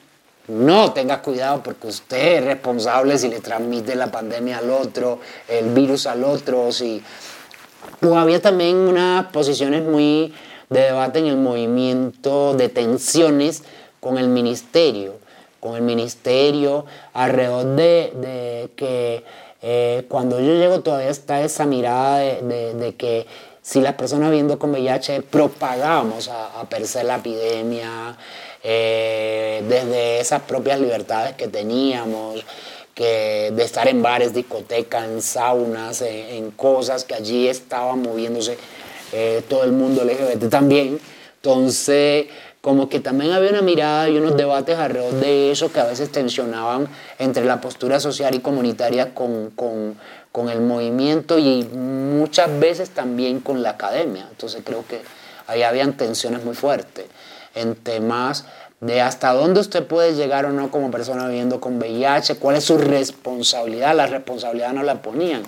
[0.49, 5.71] no tenga cuidado porque usted es responsable si le transmite la pandemia al otro, el
[5.71, 7.01] virus al otro, si
[8.17, 10.33] había también unas posiciones muy
[10.69, 13.63] de debate en el movimiento de tensiones
[14.01, 15.15] con el ministerio,
[15.61, 19.25] con el ministerio alrededor de, que
[19.63, 23.27] eh, cuando yo llego todavía está esa mirada de, que
[23.61, 28.17] si las personas viendo con VIH propagábamos a, a per se la epidemia,
[28.65, 32.45] eh, desde esas propias libertades que teníamos,
[32.95, 38.59] que de estar en bares, discotecas, en saunas, en, cosas que allí estaban moviéndose
[39.13, 41.01] eh, todo el mundo LGBT también.
[41.37, 42.27] Entonces,
[42.61, 46.13] como que también había una mirada y unos debates alrededor de eso que a veces
[46.13, 46.87] tensionaban
[47.19, 49.97] entre la postura social y comunitaria con, con,
[50.31, 54.29] con el movimiento y muchas veces también con la academia.
[54.31, 55.01] Entonces creo que
[55.49, 57.07] ahí habían tensiones muy fuertes
[57.55, 58.47] en temas
[58.83, 62.65] de hasta dónde usted puede llegar o no como persona viviendo con VIH, cuál es
[62.65, 65.45] su responsabilidad, la responsabilidad no la ponían,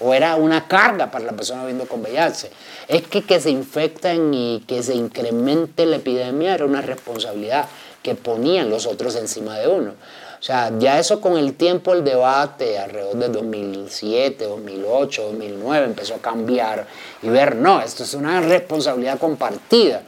[0.00, 2.50] o era una carga para la persona viviendo con VIH.
[2.88, 7.68] Es que que se infecten y que se incremente la epidemia era una responsabilidad
[8.02, 9.90] que ponían los otros encima de uno.
[9.90, 16.14] O sea, ya eso con el tiempo, el debate alrededor de 2007, 2008, 2009 empezó
[16.14, 16.86] a cambiar
[17.20, 20.02] y ver, no, esto es una responsabilidad compartida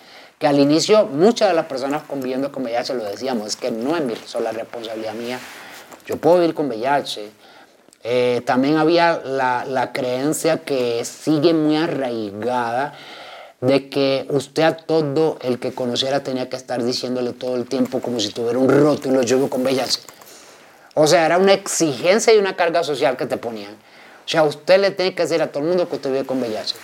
[0.46, 4.02] al inicio muchas de las personas conviviendo con VIH lo decíamos, es que no es
[4.02, 5.38] mi sola responsabilidad mía,
[6.06, 7.30] yo puedo vivir con VIH.
[8.06, 12.92] Eh, también había la, la creencia que sigue muy arraigada
[13.62, 18.00] de que usted a todo el que conociera tenía que estar diciéndole todo el tiempo
[18.00, 20.00] como si tuviera un rótulo, yo vivo con VIH.
[20.94, 23.72] O sea, era una exigencia y una carga social que te ponían.
[23.72, 26.40] O sea, usted le tiene que decir a todo el mundo que usted vive con
[26.40, 26.74] VIH.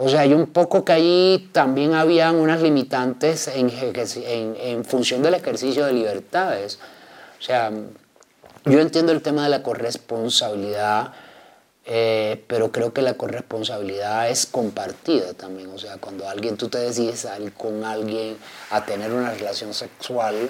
[0.00, 5.84] O sea, hay un poco que ahí también habían unas limitantes en, función del ejercicio
[5.84, 6.78] de libertades.
[7.38, 7.72] O sea,
[8.64, 11.12] yo entiendo el tema de la corresponsabilidad,
[11.84, 15.68] eh, pero creo que la corresponsabilidad es compartida también.
[15.70, 18.36] O sea, cuando alguien, tú te decides salir con alguien
[18.70, 20.48] a tener una relación sexual,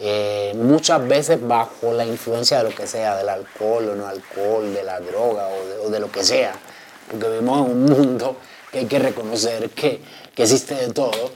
[0.00, 4.74] eh, muchas veces bajo la influencia de lo que sea, del alcohol o no alcohol,
[4.74, 5.46] de la droga
[5.84, 6.52] o de lo que sea
[7.10, 8.36] porque vivimos en un mundo
[8.70, 10.00] que hay que reconocer que,
[10.34, 11.32] que existe de todo.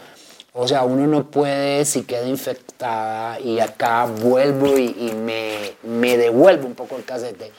[0.53, 6.69] O sea, uno no puede, si queda infectada, y acá vuelvo y, me, me, devuelvo
[6.69, 7.51] un poco el casete.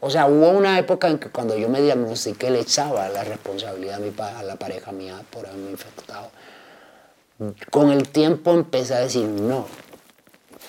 [0.00, 3.96] O sea, hubo una época en que cuando yo me diagnostiqué le echaba la responsabilidad
[3.96, 6.30] a, mi, a la pareja mía por haberme infectado.
[7.70, 9.66] Con el tiempo empecé a decir, no,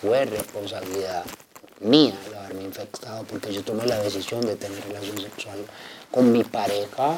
[0.01, 1.23] fue responsabilidad
[1.79, 5.57] mía el haberme infectado porque yo tomé la decisión de tener relación sexual
[6.11, 7.17] con mi pareja,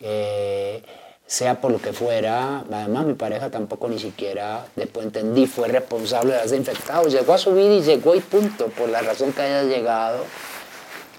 [0.00, 0.82] eh,
[1.26, 2.64] sea por lo que fuera.
[2.70, 7.08] Además, mi pareja tampoco ni siquiera, después entendí, fue responsable de haberse infectado.
[7.08, 10.24] Llegó a subir y llegó y punto, por la razón que haya llegado.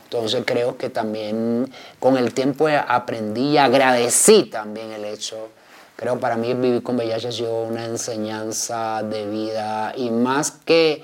[0.04, 5.48] Entonces creo que también con el tiempo aprendí y agradecí también el hecho.
[5.96, 11.02] Creo para mí vivir con VIH ha sido una enseñanza de vida y más que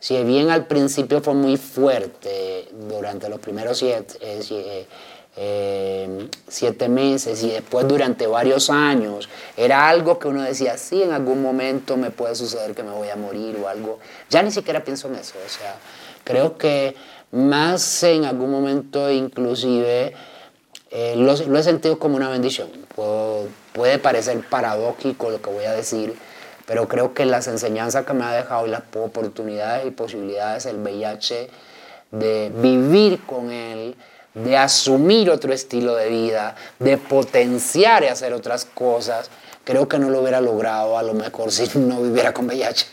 [0.00, 4.86] si bien al principio fue muy fuerte durante los primeros siete, eh,
[5.42, 11.12] eh, siete meses y después durante varios años, era algo que uno decía, sí, en
[11.12, 14.00] algún momento me puede suceder que me voy a morir o algo.
[14.28, 15.76] Ya ni siquiera pienso en eso, o sea,
[16.24, 16.94] creo que
[17.32, 20.12] más en algún momento inclusive
[20.90, 22.68] eh, lo, he sentido como una bendición.
[23.72, 26.18] puede parecer paradójico lo que voy a decir,
[26.66, 30.76] pero creo que las enseñanzas que me ha dejado y las oportunidades y posibilidades el
[30.76, 31.48] VIH
[32.10, 33.96] de vivir con él,
[34.34, 39.30] de asumir otro estilo de vida, de potenciar y hacer otras cosas,
[39.64, 42.86] creo que no lo hubiera logrado a lo mejor si no viviera con VIH.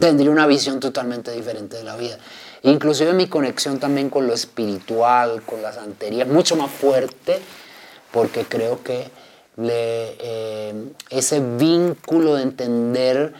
[0.00, 2.18] Tendría una visión totalmente diferente de la vida.
[2.62, 7.40] Inclusive mi conexión también con lo espiritual, con la santería, mucho más fuerte
[8.10, 9.08] porque creo que
[9.58, 10.74] eh,
[11.10, 13.34] ese vínculo de entender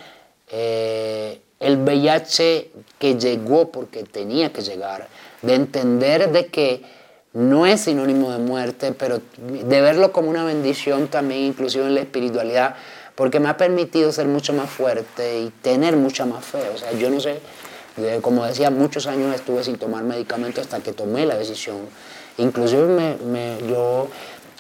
[0.48, 5.08] eh, el VIH que llegó porque tenía que llegar,
[5.46, 6.82] de entender de que
[7.32, 12.00] no es sinónimo de muerte, pero de verlo como una bendición también, inclusive en la
[12.00, 12.76] espiritualidad,
[13.14, 16.62] porque me ha permitido ser mucho más fuerte y tener mucha más fe.
[16.74, 17.40] O sea, yo no sé,
[18.22, 21.76] como decía, muchos años estuve sin tomar medicamentos hasta que tomé la decisión.
[22.38, 24.08] Inclusive me, yo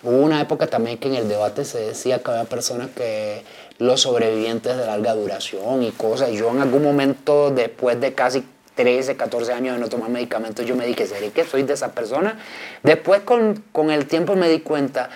[0.02, 3.42] Hubo una época también que en el debate se decía que había personas que
[3.78, 6.30] los sobrevivientes de larga duración y cosas.
[6.30, 8.44] Yo en algún momento, después de casi
[8.76, 11.92] 13, 14 años de no tomar medicamentos, yo me dije, ¿seré que soy de esa
[11.92, 12.38] persona?
[12.84, 15.10] Después con, con el tiempo me di cuenta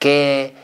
[0.00, 0.54] que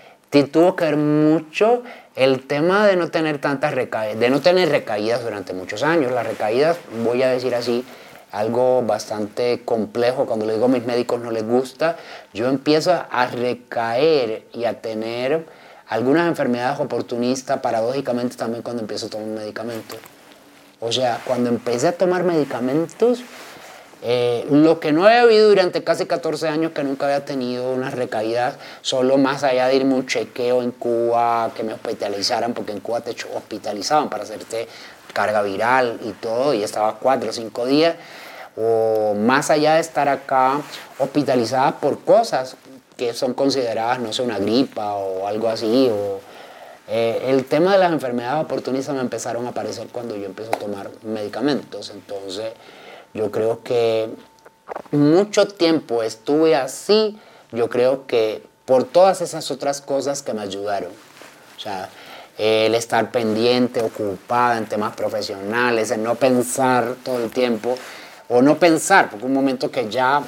[0.50, 1.82] tuvo que ver mucho
[2.16, 6.12] el tema de no tener tantas recaídas, de no tener recaídas durante muchos años.
[6.12, 7.84] Las recaídas, voy a decir así,
[8.30, 11.96] algo bastante complejo, cuando le digo a mis médicos no les gusta,
[12.32, 15.44] yo empiezo a recaer y a tener
[15.88, 19.98] algunas enfermedades oportunistas, paradójicamente también cuando empiezo a tomar medicamentos.
[20.84, 23.20] O sea, cuando empecé a tomar medicamentos,
[24.02, 27.94] eh, lo que no había habido durante casi 14 años, que nunca había tenido unas
[27.94, 32.80] recaídas, solo más allá de irme un chequeo en Cuba, que me hospitalizaran, porque en
[32.80, 34.66] Cuba te hospitalizaban para hacerte
[35.12, 37.94] carga viral y todo, y estaba cuatro o cinco días
[38.56, 40.60] o más allá de estar acá
[40.98, 42.56] hospitalizada por cosas
[42.96, 46.20] que son consideradas, no sé, una gripa o algo así, o
[46.94, 50.58] eh, el tema de las enfermedades oportunistas me empezaron a aparecer cuando yo empecé a
[50.58, 52.52] tomar medicamentos, entonces
[53.14, 54.10] yo creo que
[54.90, 57.18] mucho tiempo estuve así,
[57.50, 60.90] yo creo que por todas esas otras cosas que me ayudaron,
[61.56, 61.88] o sea,
[62.36, 67.74] el estar pendiente, ocupada en temas profesionales, en no pensar todo el tiempo,
[68.28, 70.22] o no pensar, porque un momento que ya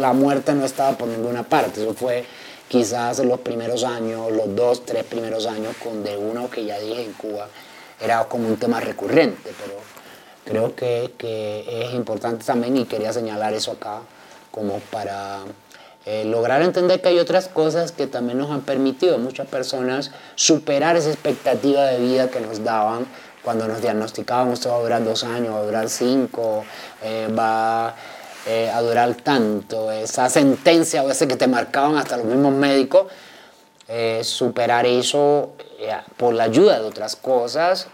[0.00, 2.24] la muerte no estaba por ninguna parte, eso fue
[2.72, 7.04] quizás los primeros años, los dos, tres primeros años, con de uno que ya dije
[7.04, 7.46] en Cuba,
[8.00, 9.78] era como un tema recurrente, pero
[10.46, 14.00] creo que, que es importante también y quería señalar eso acá
[14.50, 15.40] como para
[16.06, 20.10] eh, lograr entender que hay otras cosas que también nos han permitido a muchas personas
[20.34, 23.04] superar esa expectativa de vida que nos daban
[23.44, 26.64] cuando nos diagnosticaban esto va a durar dos años, va a durar cinco,
[27.02, 27.94] eh, va
[28.46, 33.06] eh, a durar tanto, esa sentencia a veces que te marcaban hasta los mismos médicos,
[33.88, 35.52] eh, superar eso
[36.16, 37.88] por la ayuda de otras cosas,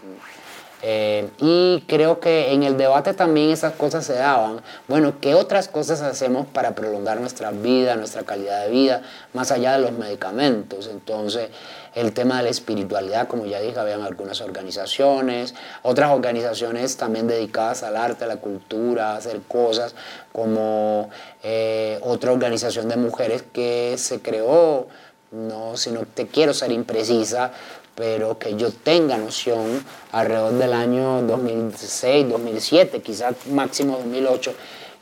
[0.81, 4.61] eh, y creo que en el debate también esas cosas se daban.
[4.87, 9.01] Bueno, ¿qué otras cosas hacemos para prolongar nuestra vida, nuestra calidad de vida,
[9.33, 10.87] más allá de los medicamentos?
[10.87, 11.49] Entonces,
[11.95, 17.83] el tema de la espiritualidad, como ya dije, habían algunas organizaciones, otras organizaciones también dedicadas
[17.83, 19.95] al arte, a la cultura, a hacer cosas,
[20.31, 21.09] como
[21.43, 24.87] eh, otra organización de mujeres que se creó,
[25.31, 27.51] no, si no te quiero ser imprecisa,
[27.95, 34.53] pero que yo tenga noción alrededor del año 2006, 2007, quizás máximo 2008,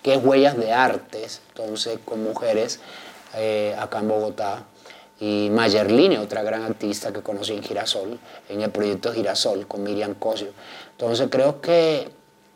[0.02, 2.80] que es Huellas de Artes, entonces con mujeres
[3.36, 4.64] eh, acá en Bogotá.
[5.20, 10.13] Y Mayerline, otra gran activista que conocí en Girasol, en el proyecto Girasol con Miriam
[10.13, 10.49] Cosio.
[10.91, 12.09] Entonces creo que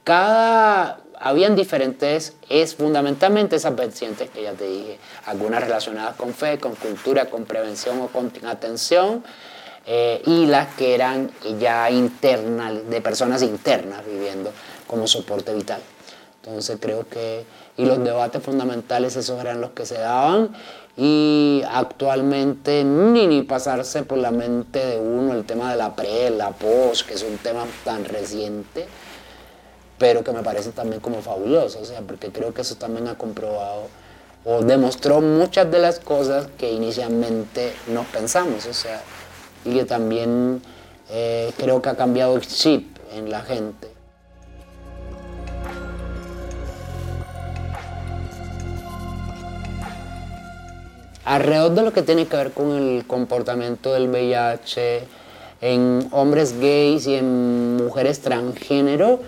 [0.04, 6.60] cada, habían diferentes, es fundamentalmente esas vertientes que ya te dije, algunas relacionadas con fe,
[6.60, 9.24] con cultura, con prevención o con atención,
[9.86, 14.52] eh, y las que eran ya internas, de personas internas viviendo
[14.86, 15.82] como soporte vital.
[16.44, 17.46] Entonces creo que,
[17.78, 20.52] y los debates fundamentales esos eran los que se daban
[21.04, 26.30] y actualmente ni, ni pasarse por la mente de uno el tema de la pre,
[26.30, 28.86] la post, que es un tema tan reciente,
[29.98, 33.18] pero que me parece también como fabuloso, o sea, porque creo que eso también ha
[33.18, 33.88] comprobado
[34.46, 39.02] o demostró muchas de las cosas que inicialmente no pensamos, o sea,
[39.66, 40.62] y que también
[41.10, 43.91] eh, creo que ha cambiado el chip en la gente.
[51.26, 55.04] Alrededor de lo que tiene que ver con el comportamiento del VIH
[55.62, 59.20] en hombres gays y en mujeres transgénero,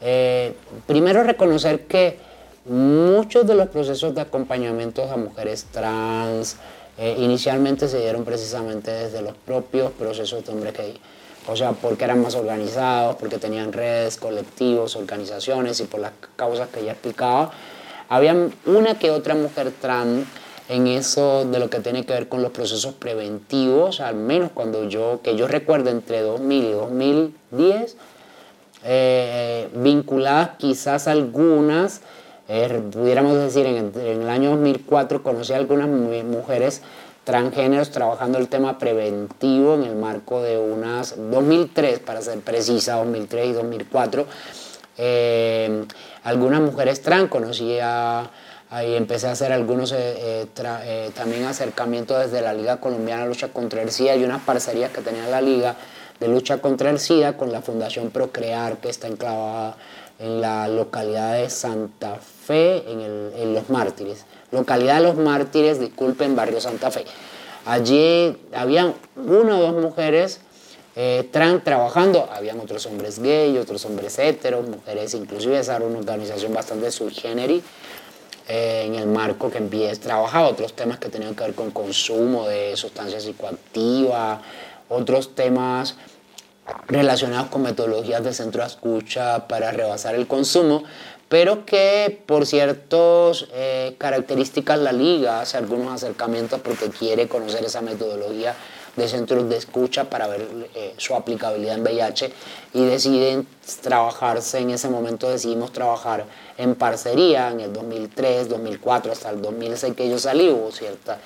[0.00, 0.54] eh,
[0.86, 2.18] primero reconocer que
[2.64, 6.56] muchos de los procesos de acompañamiento a mujeres trans
[6.98, 11.00] eh, inicialmente se dieron precisamente desde los propios procesos de hombres gay.
[11.46, 16.68] O sea, porque eran más organizados, porque tenían redes, colectivos, organizaciones y por las causas
[16.68, 17.52] que ya explicaba.
[18.08, 18.34] Había
[18.66, 20.26] una que otra mujer trans
[20.68, 24.88] en eso de lo que tiene que ver con los procesos preventivos, al menos cuando
[24.88, 27.96] yo, que yo recuerdo entre 2000 y 2010,
[28.84, 32.02] eh, vinculadas quizás algunas,
[32.48, 36.82] eh, pudiéramos decir, en, el año 2004 conocí a algunas mujeres
[37.24, 43.48] transgéneros trabajando el tema preventivo en el marco de unas 2003, para ser precisa, 2003
[43.48, 44.26] y 2004.
[44.98, 45.84] Eh,
[46.24, 48.30] algunas mujeres trans, conocí a,
[48.70, 53.48] ahí empecé a hacer algunos eh, eh, también acercamientos desde la Liga Colombiana de Lucha
[53.48, 54.16] contra el SIDA.
[54.16, 55.76] Y unas parcerías que tenía la Liga
[56.20, 59.76] de Lucha contra el SIDA con la Fundación Procrear que está enclavada
[60.18, 64.24] en la localidad de Santa Fe, en, el, en Los Mártires.
[64.50, 67.04] Localidad de Los Mártires, disculpen, barrio Santa Fe.
[67.64, 70.40] Allí habían una o dos mujeres
[70.96, 76.52] eh, trabajando, habían otros hombres gay, otros hombres heteros, mujeres, inclusive esa era una organización
[76.52, 77.62] bastante sui generis
[78.48, 82.48] eh, en el marco que empieza trabajaba otros temas que tenían que ver con consumo
[82.48, 84.40] de sustancias psicoactivas,
[84.88, 85.96] otros temas
[86.86, 90.84] relacionados con metodologías de centro de escucha para rebasar el consumo,
[91.28, 97.82] pero que por ciertas eh, características la liga hace algunos acercamientos porque quiere conocer esa
[97.82, 98.54] metodología
[98.96, 102.32] de centros de escucha para ver eh, su aplicabilidad en VIH
[102.74, 103.46] y deciden
[103.82, 106.24] trabajarse, en ese momento decidimos trabajar
[106.58, 111.18] en parcería en el 2003, 2004, hasta el 2006 que yo salí, hubo cierta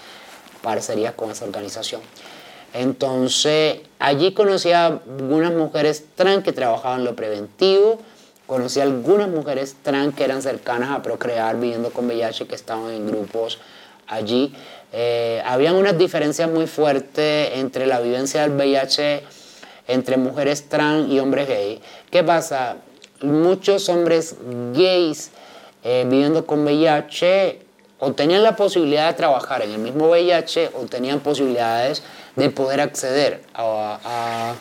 [0.63, 2.01] parcería con esa organización.
[2.75, 7.99] Entonces, allí conocí a algunas mujeres trans que trabajaban lo preventivo,
[8.47, 12.91] Conocí a algunas mujeres trans que eran cercanas a procrear viviendo con VIH que estaban
[12.91, 13.59] en grupos
[14.09, 14.55] allí.
[14.93, 19.23] Eh, habían unas diferencias muy fuertes entre la vivencia del VIH
[19.89, 21.81] entre mujeres trans y hombres gay.
[22.11, 22.77] ¿Qué pasa?
[23.23, 24.35] Muchos hombres
[24.73, 25.31] gays
[25.85, 27.61] eh, viviendo con VIH
[28.01, 32.03] o tenían la posibilidad de trabajar en el mismo VIH o tenían posibilidades
[32.35, 34.55] de poder acceder a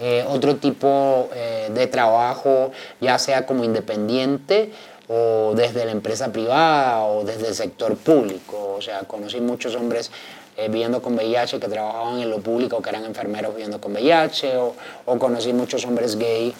[0.00, 4.72] eh, otro tipo eh, de trabajo, ya sea como independiente
[5.08, 8.74] o desde la empresa privada o desde el sector público.
[8.76, 10.10] O sea, conocí muchos hombres
[10.56, 14.74] viviendo con VIH que trabajaban en lo público, que eran enfermeros viviendo con VIH, o,
[15.06, 16.52] o conocí muchos hombres gay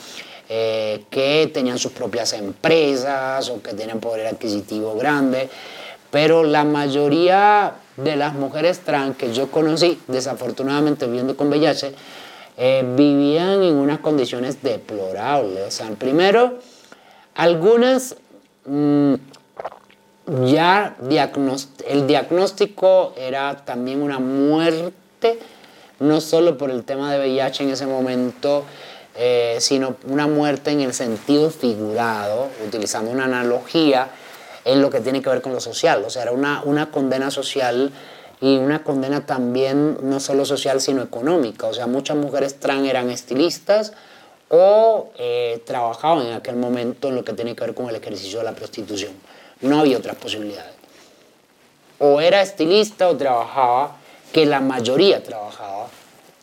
[0.48, 5.48] que tenían sus propias empresas o que tenían poder adquisitivo grande.
[6.10, 11.92] Pero la mayoría de las mujeres trans que yo conocí, desafortunadamente viviendo con VIH,
[12.56, 15.68] eh, vivían en unas condiciones deplorables.
[15.68, 16.58] O sea, primero,
[17.34, 18.16] algunas
[18.64, 19.14] mm,
[20.46, 20.96] ya
[21.86, 25.38] el diagnóstico era también una muerte,
[26.00, 28.64] no solo por el tema de VIH en ese momento,
[29.20, 34.10] eh, sino una muerte en el sentido figurado, utilizando una analogía
[34.64, 36.04] en lo que tiene que ver con lo social.
[36.06, 37.90] O sea, era una, una condena social
[38.40, 41.66] y una condena también no solo social sino económica.
[41.66, 43.92] O sea, muchas mujeres trans eran estilistas
[44.50, 48.38] o eh, trabajaban en aquel momento en lo que tiene que ver con el ejercicio
[48.38, 49.12] de la prostitución.
[49.62, 50.74] No había otras posibilidades.
[51.98, 53.96] O era estilista o trabajaba,
[54.32, 55.88] que la mayoría trabajaba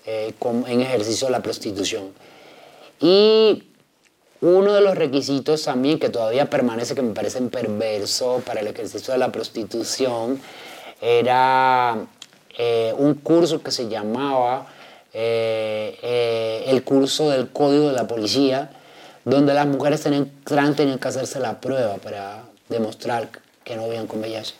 [0.06, 0.34] eh,
[0.68, 2.12] en ejercicio de la prostitución.
[3.00, 3.64] Y
[4.42, 9.14] uno de los requisitos también que todavía permanece, que me parecen perverso para el ejercicio
[9.14, 10.40] de la prostitución,
[11.02, 11.98] era
[12.58, 14.68] eh, un curso que se llamaba
[15.14, 18.70] eh, eh, el curso del código de la policía,
[19.24, 20.30] donde las mujeres tenían,
[20.76, 23.30] tenían que hacerse la prueba para demostrar
[23.64, 24.54] que no vivían con VIH.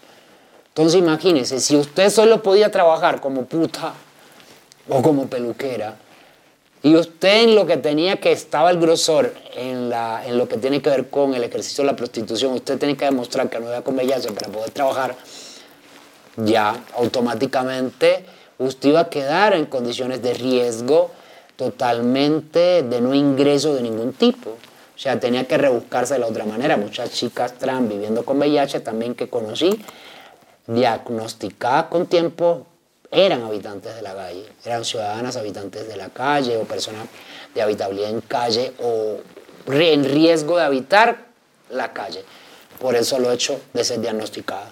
[0.70, 3.94] Entonces imagínense, si usted solo podía trabajar como puta
[4.90, 5.96] o como peluquera,
[6.86, 10.58] y usted en lo que tenía que estaba el grosor, en, la, en lo que
[10.58, 13.66] tiene que ver con el ejercicio de la prostitución, usted tiene que demostrar que no
[13.66, 15.16] vivía con VIH para poder trabajar,
[16.38, 18.24] ya automáticamente
[18.60, 21.10] usted iba a quedar en condiciones de riesgo
[21.56, 24.52] totalmente de no ingreso de ningún tipo.
[24.52, 26.78] O sea, tenía que rebuscarse de la otra manera.
[26.78, 29.72] Muchas chicas trans viviendo con VIH también que conocí,
[30.68, 32.68] diagnosticadas con tiempo,
[33.16, 37.08] eran habitantes de la calle, eran ciudadanas habitantes de la calle o personas
[37.54, 39.18] de habitabilidad en calle o
[39.68, 41.26] en riesgo de habitar
[41.70, 42.24] la calle
[42.80, 44.70] por el solo hecho de ser diagnosticada.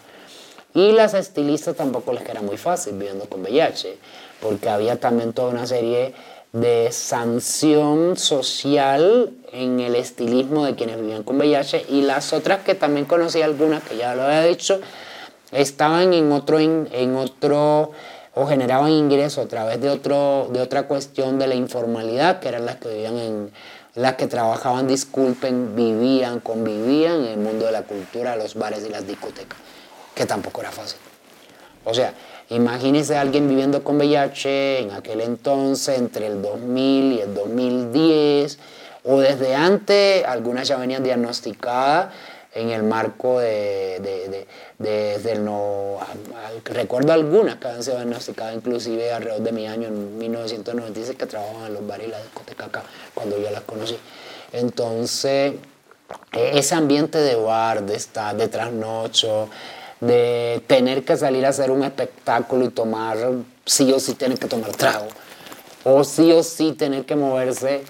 [0.73, 3.97] Y las estilistas tampoco les era muy fácil viviendo con VIH,
[4.41, 6.13] porque había también toda una serie
[6.51, 12.75] de sanción social en el estilismo de quienes vivían con VIH y las otras que
[12.75, 14.81] también conocí algunas, que ya lo había dicho,
[15.51, 17.91] estaban en otro, en otro
[18.35, 22.65] o generaban ingresos a través de, otro, de otra cuestión de la informalidad, que eran
[22.65, 23.51] las que vivían en,
[23.95, 28.89] las que trabajaban, disculpen, vivían, convivían en el mundo de la cultura, los bares y
[28.89, 29.59] las discotecas,
[30.15, 30.97] que tampoco era fácil.
[31.85, 32.13] O sea,
[32.49, 38.57] imagínese a alguien viviendo con VIH en aquel entonces, entre el 2000 y el 2010,
[39.03, 42.07] o desde antes, algunas ya venían diagnosticadas
[42.55, 44.45] en el marco de,
[44.77, 45.97] de, no,
[46.65, 51.67] recuerdo algunas que han sido diagnosticadas inclusive alrededor de mi año, en 1996, que trabajaban
[51.67, 52.83] en los bares y la discoteca acá,
[53.13, 53.97] cuando yo las conocí.
[54.51, 55.53] Entonces,
[56.31, 59.49] e, ese ambiente de bar, de estar, de trasnocho,
[59.99, 63.17] de tener que salir a hacer un espectáculo y tomar,
[63.65, 65.07] sí o sí tener que tomar trago,
[65.83, 67.81] o sí o sí tener que moverse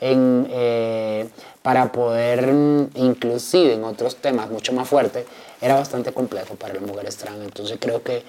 [0.00, 0.46] en...
[0.48, 1.28] Eh,
[1.62, 5.24] para poder, mm, inclusive en otros temas mucho más fuertes,
[5.60, 7.42] era bastante complejo para las mujeres trans.
[7.42, 8.24] Entonces creo que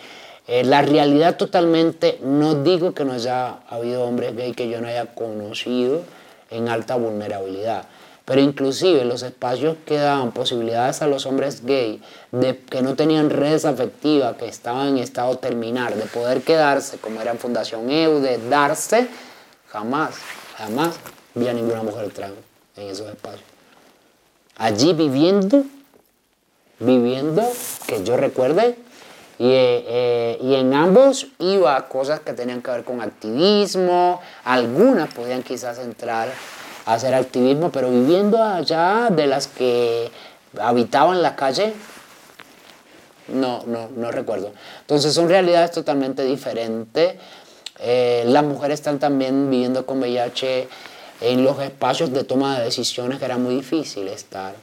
[0.48, 4.88] eh, la realidad totalmente, no digo que no haya habido hombres gay que yo no
[4.88, 6.02] haya conocido
[6.52, 7.86] en alta vulnerabilidad,
[8.26, 13.30] pero inclusive los espacios que daban posibilidades a los hombres gay de que no tenían
[13.30, 18.20] redes afectivas, que estaban en estado terminar, de poder quedarse, como era en Fundación EU,
[18.20, 19.08] de darse,
[19.70, 20.16] jamás,
[20.58, 20.96] jamás
[21.34, 23.44] vi a ninguna mujer trans en esos espacios.
[24.58, 25.64] Allí viviendo,
[26.80, 27.44] viviendo,
[27.88, 28.76] que yo recuerde,
[29.40, 35.12] y, eh, y, en ambos iba a cosas que tenían que ver con activismo, algunas
[35.14, 36.30] podían quizás entrar
[36.86, 40.12] a hacer activismo, pero viviendo allá de las que
[40.60, 41.74] habitaban la calle,
[43.28, 44.52] no, no, no recuerdo.
[44.82, 47.16] Entonces son realidades totalmente diferentes.
[47.80, 50.68] Eh, las mujeres están también viviendo con VIH
[51.22, 54.54] en los espacios de toma de decisiones era muy difícil estar.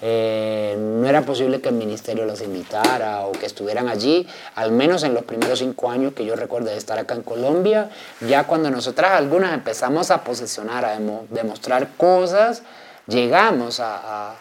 [0.00, 5.02] Eh, no era posible que el ministerio los invitara o que estuvieran allí, al menos
[5.02, 7.90] en los primeros cinco años que yo recuerdo de estar acá en Colombia,
[8.20, 10.98] ya cuando nosotras algunas empezamos a posicionar, a
[11.30, 12.62] demostrar cosas,
[13.08, 14.36] llegamos a,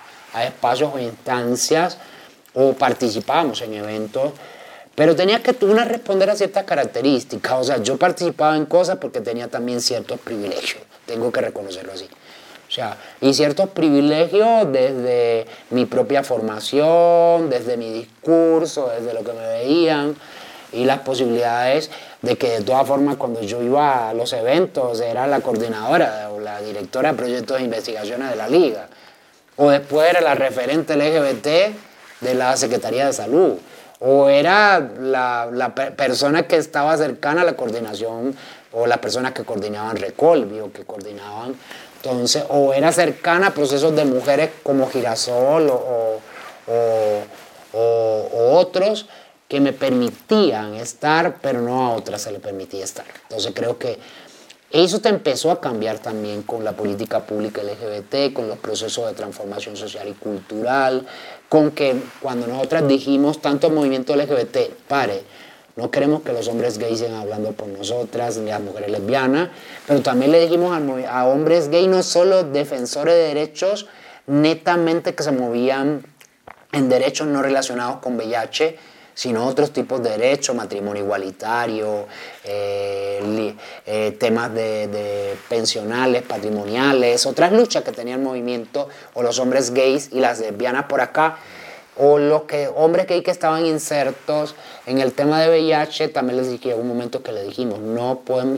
[0.46, 1.98] espacios o instancias
[2.54, 4.34] o participamos en eventos
[4.94, 7.54] pero tenía que una responder a ciertas características.
[7.54, 10.82] O sea, yo participaba en cosas porque tenía también ciertos privilegios.
[11.08, 12.08] Tengo que reconocerlo así.
[12.68, 19.32] O sea, y ciertos privilegios desde mi propia formación, desde mi discurso, desde lo que
[19.32, 20.16] me veían
[20.74, 21.90] y las posibilidades
[22.22, 26.42] de que de todas formas cuando yo iba a los eventos era la coordinadora o
[26.42, 28.88] la directora de proyectos de investigaciones de la liga.
[29.56, 31.48] O después era la referente LGBT
[32.20, 33.58] de la Secretaría de Salud
[34.00, 38.36] o era la, persona que estaba cercana a la coordinación
[38.72, 41.56] o las personas que coordinaban Recolvi o que coordinaban
[41.98, 46.20] entonces o era cercana a procesos de mujeres como Girasol o,
[46.68, 47.24] o,
[48.54, 49.08] otros
[49.48, 53.06] que me permitían estar pero no a otras se le permitía estar.
[53.24, 53.98] Entonces creo que
[54.70, 59.14] eso te empezó a cambiar también con la política pública LGBT, con los procesos de
[59.14, 61.08] transformación social y cultural,
[61.48, 65.24] con que cuando nosotras dijimos tanto movimiento LGBT, pare,
[65.78, 69.50] no queremos que los hombres gays sigan hablando por nosotras, ni las mujeres lesbianas,
[69.86, 73.88] pero también le dijimos a, hombres gays, no solo defensores de derechos
[74.26, 76.04] netamente que se movían
[76.72, 78.76] en derechos no relacionados con VIH,
[79.14, 82.06] sino otros tipos de derechos, matrimonio igualitario,
[82.44, 83.56] eh,
[83.86, 90.10] eh, temas de, pensionales, patrimoniales, otras luchas que tenía el movimiento, o los hombres gays
[90.12, 91.38] y las lesbianas por acá,
[92.00, 96.50] o los que, hombres gays que estaban insertos en el tema de VIH, también les
[96.50, 98.58] dije, un momento que le dijimos, no pueden,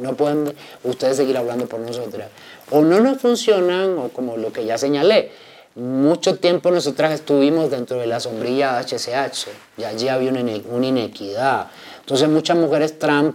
[0.00, 0.54] no pueden
[0.84, 2.28] ustedes seguir hablando por nosotras.
[2.70, 5.30] O no nos funcionan, o como lo que ya señalé,
[5.78, 9.46] mucho tiempo nosotras estuvimos dentro de la sombrilla HCH
[9.76, 10.40] y allí había una,
[10.88, 11.68] inequidad.
[12.00, 13.34] Entonces muchas mujeres trans,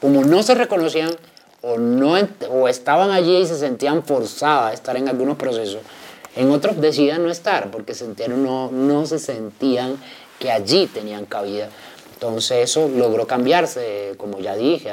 [0.00, 1.10] como no se reconocían
[1.60, 2.14] o, no,
[2.50, 5.80] o estaban allí y se sentían forzadas a estar en algunos procesos,
[6.36, 7.94] en otros decidían no estar porque
[8.28, 9.96] no, no se sentían
[10.38, 11.68] que allí tenían cabida.
[12.14, 14.90] Entonces eso logró cambiarse, como ya dije,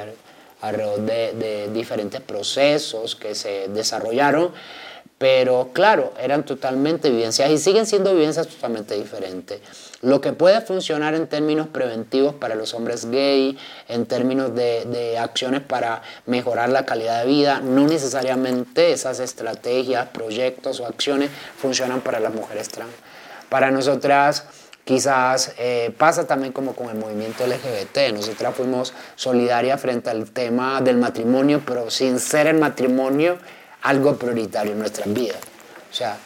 [0.62, 4.52] alrededor de, de diferentes procesos que se desarrollaron
[5.20, 9.60] pero claro, eran totalmente vivencias y siguen siendo vivencias totalmente diferentes.
[10.02, 13.58] Lo que puede funcionar en términos preventivos para los hombres gay,
[13.90, 20.80] en términos de, acciones para mejorar la calidad de vida, no necesariamente esas estrategias, proyectos
[20.80, 22.94] o acciones funcionan para las mujeres trans.
[23.50, 24.46] Para nosotras
[24.86, 28.14] quizás eh, pasa también como con el movimiento LGBT.
[28.14, 33.38] Nosotras fuimos solidarias frente al tema del matrimonio, pero sin ser el matrimonio
[33.82, 35.40] algo prioritario en nuestras vidas.
[35.92, 36.18] O sea,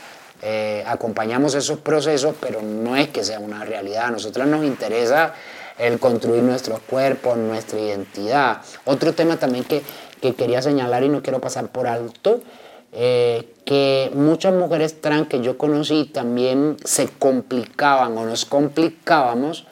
[0.42, 4.08] eh, acompañamos esos procesos, pero no es que sea una realidad.
[4.08, 5.34] A nosotros nos interesa
[5.78, 8.62] el construir nuestros cuerpos, nuestra identidad.
[8.86, 9.82] Otro tema también que,
[10.22, 12.42] que quería señalar y no quiero pasar por alto,
[12.92, 19.66] eh, que muchas mujeres trans que yo conocí también se complicaban o nos complicábamos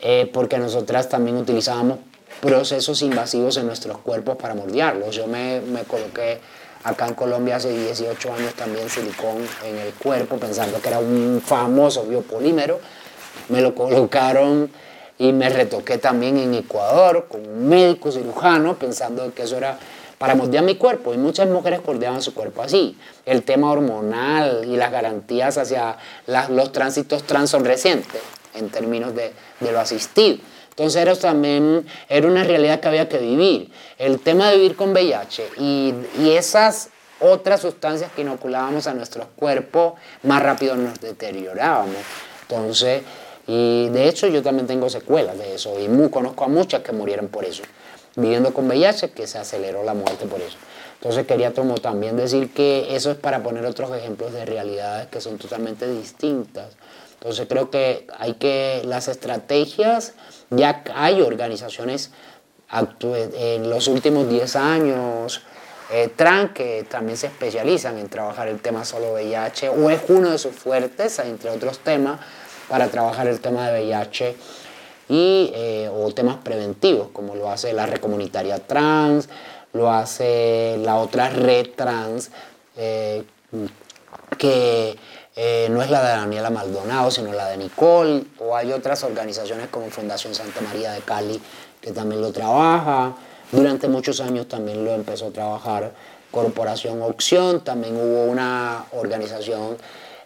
[0.00, 1.98] eh, porque nosotras también utilizábamos
[2.40, 5.14] procesos invasivos en nuestros cuerpos para moldearlos.
[5.14, 6.40] Yo me, me coloqué
[6.84, 11.42] acá en Colombia hace 18 años también silicón en el cuerpo pensando que era un
[11.44, 12.78] famoso biopolímero.
[13.48, 14.70] Me lo colocaron
[15.18, 19.78] y me retoqué también en Ecuador con un médico cirujano pensando que eso era
[20.18, 22.96] para moldear mi cuerpo y muchas mujeres moldeaban su cuerpo así.
[23.26, 25.96] El tema hormonal y las garantías hacia
[26.48, 28.20] los tránsitos trans son recientes
[28.54, 30.38] en términos de, de lo asistido.
[30.76, 33.70] Entonces era también era una realidad que había que vivir.
[33.96, 39.26] El tema de vivir con VIH y, y esas otras sustancias que inoculábamos a nuestros
[39.36, 39.94] cuerpos,
[40.24, 41.96] más rápido nos deteriorábamos.
[42.42, 43.02] Entonces,
[43.46, 46.92] y de hecho yo también tengo secuelas de eso y muy, conozco a muchas que
[46.92, 47.62] murieron por eso,
[48.16, 50.56] viviendo con VIH, que se aceleró la muerte por eso.
[50.94, 55.20] Entonces quería como también decir que eso es para poner otros ejemplos de realidades que
[55.20, 56.72] son totalmente distintas.
[57.14, 60.14] Entonces creo que hay que las estrategias,
[60.50, 62.10] ya hay organizaciones
[62.70, 65.42] en los últimos 10 años,
[65.92, 70.30] eh, trans que también se especializan en trabajar el tema solo VIH o es uno
[70.30, 72.20] de sus fuertes, entre otros temas,
[72.68, 74.36] para trabajar el tema de VIH
[75.08, 79.28] y, eh, o temas preventivos, como lo hace la red comunitaria trans,
[79.74, 82.30] lo hace la otra red trans,
[82.76, 83.24] eh,
[84.38, 84.96] que
[85.36, 89.68] eh, no es la de Daniela Maldonado, sino la de Nicole, o hay otras organizaciones
[89.68, 91.40] como Fundación Santa María de Cali,
[91.80, 93.14] que también lo trabaja.
[93.50, 95.92] Durante muchos años también lo empezó a trabajar
[96.30, 99.76] Corporación Opción, también hubo una organización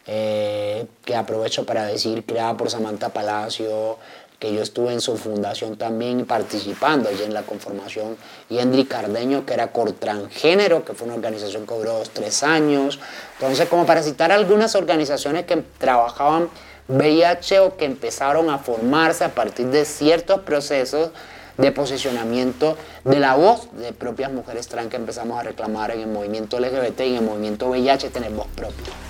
[0.06, 3.98] eh, que aprovecho para decir, creada por Samantha Palacio,
[4.38, 8.16] que yo estuve en su fundación también participando allí en la conformación,
[8.48, 13.00] y Henry Cardeño, que era Cortransgénero, que fue una organización que duró dos, tres años.
[13.34, 16.48] Entonces, como para citar algunas organizaciones que trabajaban
[16.86, 21.10] VIH o que empezaron a formarse a partir de ciertos procesos
[21.56, 26.06] de posicionamiento de la voz de propias mujeres trans que empezamos a reclamar en el
[26.06, 29.07] movimiento LGBT y en el movimiento VIH, tener voz propia.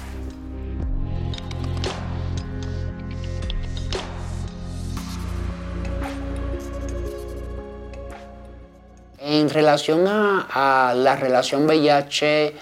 [9.38, 12.54] En relación a, la relación VIH,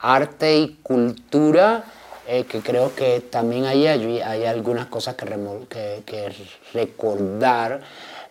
[0.00, 1.84] arte y cultura,
[2.26, 6.34] eh, que creo que también hay, hay algunas cosas que,
[6.74, 7.80] recordar.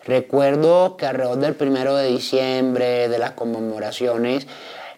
[0.04, 4.46] Recuerdo que alrededor del primero de diciembre, de las conmemoraciones,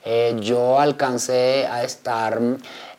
[0.05, 2.41] eh, yo alcancé a estar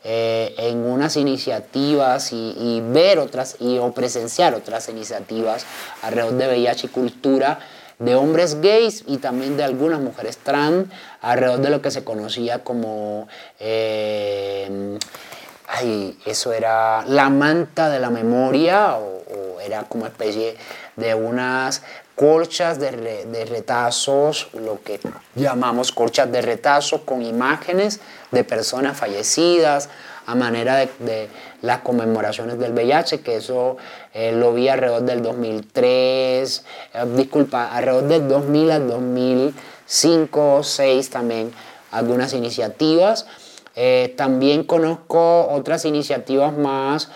[0.06, 5.66] eh, en unas iniciativas y, y, ver otras y, o presenciar otras iniciativas
[6.04, 7.60] alrededor de VIH cultura
[8.00, 10.88] de hombres gays y también de algunas mujeres trans
[11.22, 13.28] alrededor de lo que se conocía como,
[13.60, 14.98] eh,
[15.68, 19.20] ay, eso era la manta de la memoria o,
[19.60, 20.56] era como especie
[20.96, 21.84] de unas
[22.16, 25.00] colchas de, de, retazos, lo que
[25.36, 28.00] llamamos colchas de retazos con imágenes
[28.32, 29.90] de personas fallecidas
[30.26, 31.30] a manera de,
[31.62, 33.78] las conmemoraciones del VIH, que eso
[34.14, 41.10] eh, lo vi alrededor del 2003, eh, disculpa, alrededor del 2000 al 2005 o 2006
[41.10, 41.52] también
[41.92, 43.26] algunas iniciativas.
[43.76, 47.10] Eh, también conozco otras iniciativas más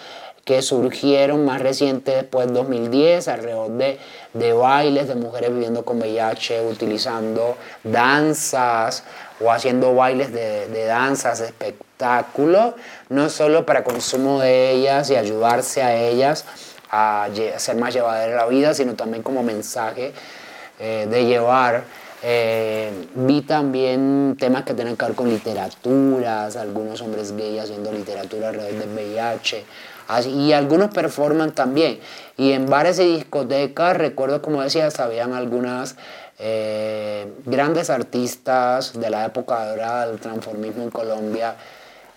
[0.45, 3.97] que surgieron más recientes después del 2010, alrededor de,
[4.34, 9.03] de, bailes de mujeres viviendo con VIH, utilizando danzas
[9.39, 11.93] o haciendo bailes de, de danzas, espectáculos,
[13.09, 16.45] no solo para consumo de ellas y ayudarse a ellas
[16.91, 17.27] a
[17.57, 20.13] ser más llevadera la vida, sino también como mensaje
[20.80, 21.84] eh, de llevar.
[22.25, 28.49] Eh, vi también temas que tienen que ver con literaturas, algunos hombres gays haciendo literatura
[28.49, 29.65] alrededor del VIH,
[30.27, 31.99] y algunos performan también.
[32.38, 35.95] Y en bares y discotecas, recuerdo como decía, habían algunas
[36.39, 41.55] eh, grandes artistas de la época dorada del transformismo en Colombia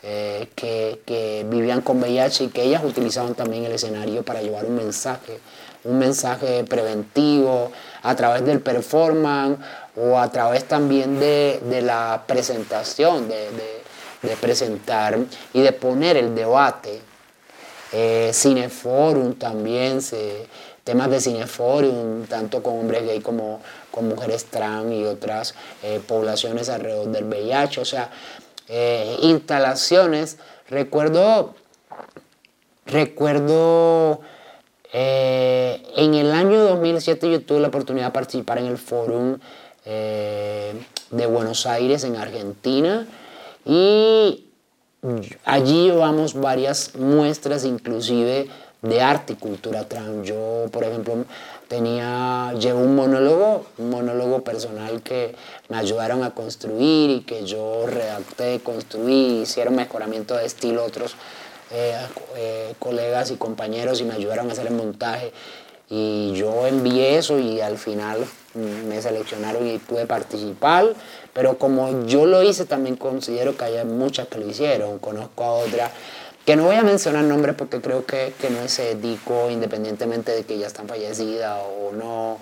[0.09, 4.77] eh, que, vivían con VIH y que ellas utilizaban también el escenario para llevar un
[4.77, 5.41] mensaje,
[5.85, 7.73] un mensaje preventivo
[8.03, 9.59] a través del performance
[9.97, 15.19] o a través también de, la presentación, de presentar
[15.53, 17.01] y de poner el debate.
[17.93, 20.47] Eh, Cineforum también, se,
[20.83, 23.61] temas de Cineforum, tanto con hombres gay como
[23.91, 28.11] con mujeres trans y otras eh, poblaciones alrededor del VIH, o sea,
[28.69, 30.39] eh, instalaciones.
[30.69, 31.55] Recuerdo,
[32.87, 34.21] recuerdo
[34.93, 39.39] en el año 2007 yo tuve la oportunidad de participar en el Fórum
[39.85, 43.07] de Buenos Aires en Argentina
[43.67, 44.47] y
[45.45, 48.49] allí llevamos varias muestras inclusive
[48.87, 50.27] de arte y cultura trans.
[50.27, 51.25] Yo, por ejemplo,
[51.69, 55.35] tenía, llevo un monólogo, un monólogo personal que
[55.69, 61.17] me ayudaron a construir y que yo redacté, construí, hicieron mejoramiento de estilo otros
[61.73, 61.97] eh,
[62.37, 65.33] eh, colegas y compañeros y me ayudaron a hacer el montaje.
[65.89, 70.87] Y yo envié eso y al final me seleccionaron y pude participar.
[71.33, 74.99] Pero como yo lo hice, también considero que hay muchas que lo hicieron.
[74.99, 75.91] Conozco a otras
[76.47, 80.45] que no voy a mencionar nombres porque creo que, que no es ético, independientemente de
[80.45, 82.39] que ya están fallecidas o no.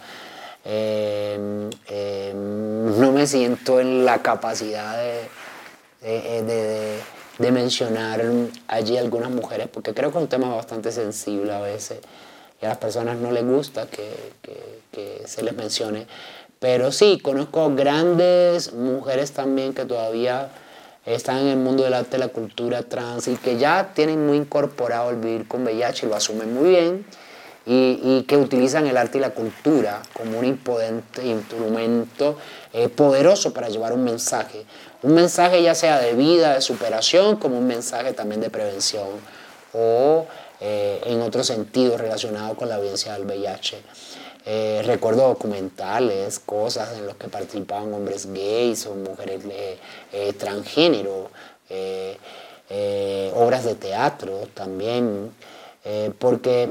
[0.66, 6.98] Em, em, no me siento en la capacidad de, de,
[7.38, 8.22] de, mencionar
[8.68, 11.98] allí algunas mujeres, porque creo que es un tema bastante sensible a veces
[12.60, 14.10] y a las personas no les gusta que,
[14.42, 16.06] que, que se les mencione.
[16.60, 20.50] Pero sí, conozco grandes mujeres también que todavía
[21.06, 25.10] están en el mundo del arte, la cultura trans y que ya tienen muy incorporado
[25.10, 27.06] el vivir con VIH y lo asumen muy bien
[27.66, 32.36] y, que utilizan el arte y la cultura como un imponente instrumento
[32.72, 34.64] eh, poderoso para llevar un mensaje.
[35.02, 39.08] Un mensaje ya sea de vida, de superación, como un mensaje también de prevención
[39.72, 40.26] o
[40.60, 43.78] eh, en otro sentido relacionado con la audiencia del VIH.
[44.46, 49.78] Eh, recuerdo documentales, cosas en los que participaban hombres gays o mujeres eh,
[50.12, 51.30] eh, transgénero,
[53.34, 55.32] obras de teatro también,
[56.18, 56.68] porque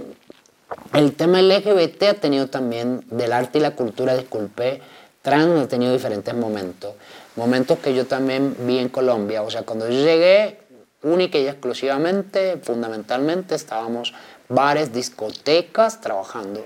[0.93, 4.81] el tema LGBT ha tenido también, del arte y la cultura, disculpe,
[5.23, 6.93] trans ha tenido diferentes momentos.
[7.35, 10.59] Momentos que yo también vi en Colombia, o sea, cuando yo llegué,
[11.01, 14.13] única y exclusivamente, fundamentalmente, estábamos
[14.47, 16.63] bares, discotecas, trabajando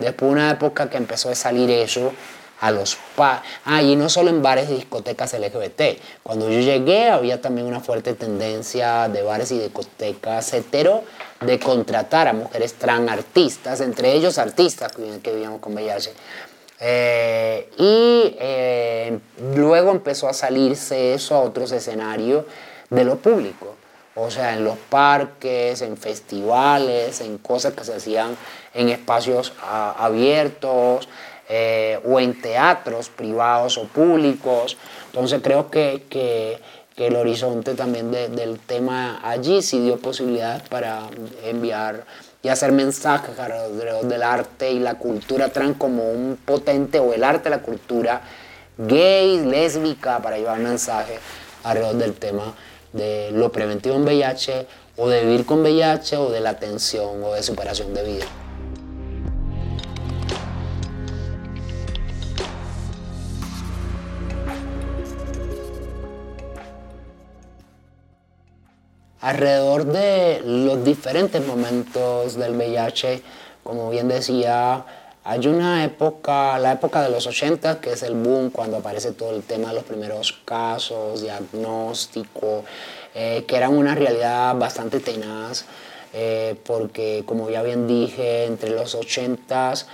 [0.00, 2.12] Después una época que empezó a salir eso
[2.60, 5.98] a los ah, y no solo en bares y discotecas LGBT.
[6.22, 11.02] Cuando yo llegué había también una fuerte tendencia de bares y discotecas hetero
[11.40, 16.12] de contratar a mujeres trans artistas, entre ellos artistas que vivíamos con VIH.
[16.82, 19.18] Eh, y eh,
[19.54, 22.44] luego empezó a salirse eso a otros escenarios
[22.88, 23.76] de lo público
[24.14, 28.36] o sea, en los parques, en festivales, en cosas que se hacían
[28.74, 31.08] en espacios abiertos
[31.48, 34.76] eh, o en teatros privados o públicos.
[35.06, 41.04] Entonces creo que, que, el horizonte también del tema allí sí dio posibilidades para
[41.44, 42.04] enviar
[42.42, 47.24] y hacer mensajes alrededor del arte y la cultura trans como un potente, o el
[47.24, 48.20] arte, la cultura
[48.76, 51.20] gay, lésbica, para llevar mensajes
[51.64, 52.54] alrededor del tema
[52.92, 57.34] de lo preventivo en VIH o de vivir con VIH o de la atención o
[57.34, 58.26] de superación de vida.
[69.20, 73.22] Alrededor de los diferentes momentos del VIH,
[73.62, 74.84] como bien decía,
[75.22, 79.36] hay una época, la época de los 80, que es el boom, cuando aparece todo
[79.36, 82.64] el tema de los primeros casos, diagnóstico,
[83.14, 85.66] eh, que eran una realidad bastante tenaz,
[86.14, 89.86] eh, porque como ya bien dije, entre los 80s,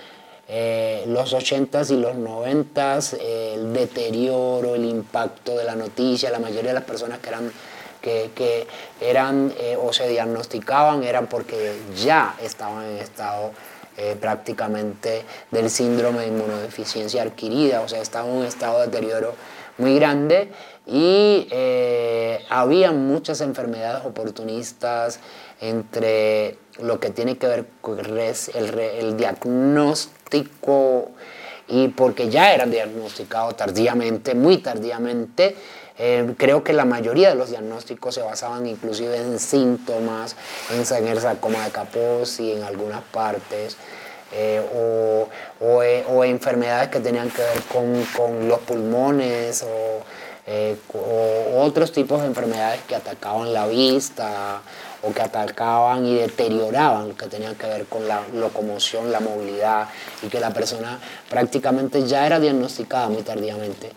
[0.48, 6.68] eh, los 80s y los 90s, el deterioro, el impacto de la noticia, la mayoría
[6.68, 7.52] de las personas que eran
[8.00, 8.68] que, que
[9.00, 13.50] eran o se diagnosticaban eran porque ya estaban en estado
[13.96, 19.34] eh, prácticamente del síndrome de inmunodeficiencia adquirida, o sea, estaba en un estado de deterioro
[19.78, 20.50] muy grande
[20.86, 25.20] y eh, había muchas enfermedades oportunistas
[25.60, 31.10] entre lo que tiene que ver con el, diagnóstico
[31.68, 35.56] y porque ya eran diagnosticados tardíamente, muy tardíamente,
[35.98, 40.36] eh, creo que la mayoría de los diagnósticos se basaban inclusive en síntomas,
[40.70, 43.76] en el sarcoma de Kaposi en algunas partes,
[44.32, 45.28] eh, o,
[45.82, 50.02] eh, o, enfermedades que tenían que ver con, con los pulmones o,
[50.98, 54.60] o, otros tipos de enfermedades que atacaban la vista
[55.02, 59.88] o que atacaban y deterioraban lo que tenían que ver con la locomoción, la movilidad
[60.22, 60.98] y que la persona
[61.30, 63.92] prácticamente ya era diagnosticada muy tardíamente.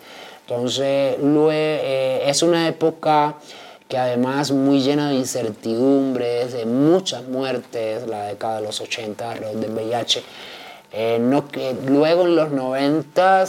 [0.50, 3.36] Entonces, eh, es una época
[3.86, 9.60] que además muy llena de incertidumbres, de muchas muertes, la década de los 80 alrededor
[9.60, 10.22] del VIH.
[10.92, 13.44] Eh, luego en los 90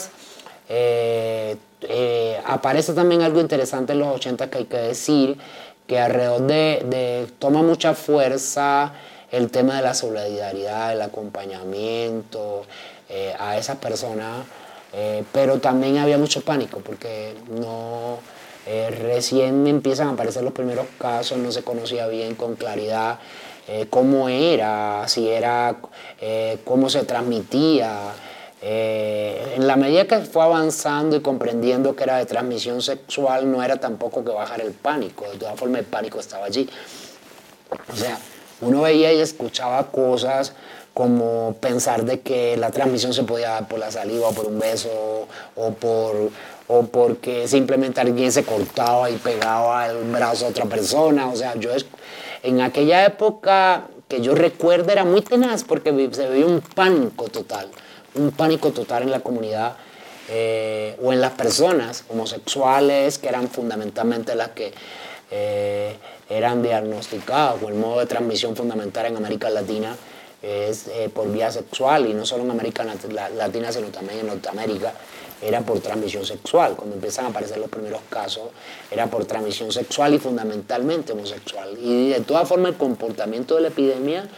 [0.69, 5.39] eh, eh, aparece también algo interesante en los 80 que hay que decir,
[5.87, 8.93] que alrededor de, de toma mucha fuerza
[9.31, 12.63] el tema de la solidaridad, el acompañamiento
[13.39, 14.45] a esas personas,
[15.31, 18.19] pero también había mucho pánico porque no
[18.67, 23.17] eh, recién empiezan a aparecer los primeros casos, no se conocía bien con claridad
[23.67, 25.77] eh, cómo era, si era,
[26.19, 28.13] eh, cómo se transmitía.
[28.61, 33.77] en la medida que fue avanzando y comprendiendo que era de transmisión sexual, no era
[33.77, 36.69] tampoco que bajar el pánico, de todas formas el pánico estaba allí.
[37.91, 38.19] O sea,
[38.61, 40.53] uno veía y escuchaba cosas
[40.93, 44.59] como pensar de que la transmisión se podía dar por la saliva o por un
[44.59, 46.31] beso o por
[46.67, 51.27] o porque simplemente alguien se cortaba y pegaba el brazo a otra persona.
[51.27, 51.69] O sea, yo
[52.43, 57.67] en aquella época que yo recuerdo era muy tenaz porque se veía un pánico total,
[58.15, 59.75] un pánico total en la comunidad
[60.29, 64.71] eh, o en las personas homosexuales que eran fundamentalmente las que
[65.29, 65.95] eh,
[66.29, 69.95] eran diagnosticadas o el modo de transmisión fundamental en América Latina
[70.41, 74.93] es eh, por vía sexual y no solo en América Latina sino también en Norteamérica
[75.41, 76.75] era por transmisión sexual.
[76.75, 78.49] Cuando empiezan a aparecer los primeros casos,
[78.91, 81.77] era por transmisión sexual y fundamentalmente homosexual.
[81.81, 84.29] Y de todas formas, el comportamiento de la epidemia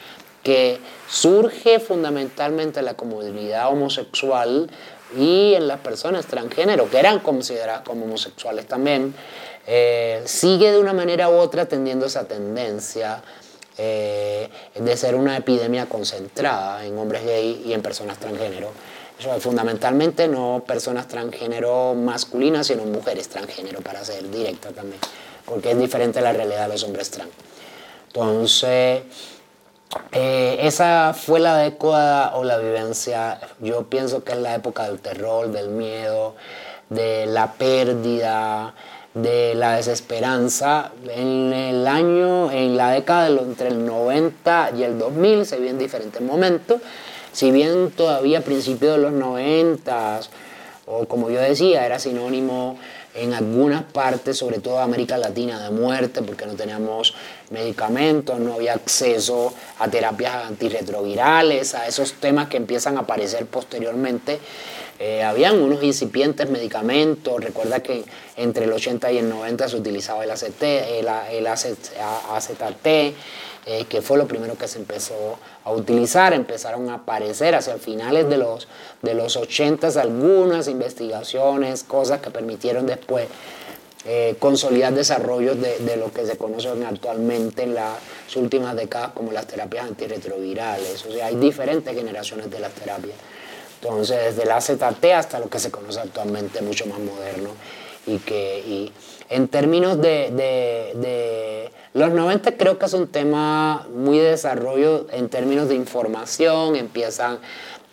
[0.43, 4.69] que surge fundamentalmente en la comunidad homosexual
[5.17, 9.13] y en las personas transgénero, que eran consideradas como homosexuales también,
[9.67, 13.23] eh, sigue de una manera u otra tendiendo esa tendencia
[13.77, 18.71] eh, de ser una epidemia concentrada en hombres gay y en personas transgénero
[19.39, 24.99] fundamentalmente no personas transgénero masculinas, sino mujeres transgénero, para ser directa también,
[25.45, 27.31] porque es diferente la realidad de los hombres trans.
[28.07, 29.03] Entonces,
[30.11, 34.99] eh, esa fue la década o la vivencia, yo pienso que es la época del
[34.99, 36.35] terror, del miedo,
[36.89, 38.73] de la pérdida,
[39.13, 40.91] de la desesperanza.
[41.07, 46.21] En el año, en la década entre el 90 y el 2000 se viven diferentes
[46.21, 46.81] momentos
[47.33, 50.21] si bien todavía a principios de los 90,
[50.85, 52.77] o como yo decía, era sinónimo
[53.15, 57.15] en algunas partes, sobre todo América Latina, de muerte, porque no teníamos
[57.49, 64.39] medicamentos, no había acceso a terapias antirretrovirales, a esos temas que empiezan a aparecer posteriormente.
[65.05, 68.05] Eh, habían unos incipientes medicamentos, recuerda que
[68.37, 73.13] entre el 80 y el 90 se utilizaba el, ACT, el, el AZT, eh,
[73.89, 78.37] que fue lo primero que se empezó a utilizar, empezaron a aparecer hacia finales de
[78.37, 78.69] los,
[79.01, 83.27] de los 80 algunas investigaciones, cosas que permitieron después
[84.05, 87.97] eh, consolidar desarrollos de, de, lo que se conoce actualmente en las
[88.37, 91.05] últimas décadas como las terapias antirretrovirales.
[91.05, 93.17] O sea, hay diferentes generaciones de las terapias.
[93.83, 97.49] Entonces, desde la AZT hasta lo que se conoce actualmente mucho más moderno.
[98.07, 98.91] Y que y
[99.29, 105.27] en términos de, de, los 90 creo que es un tema muy de desarrollo en
[105.27, 107.39] términos de información, empiezan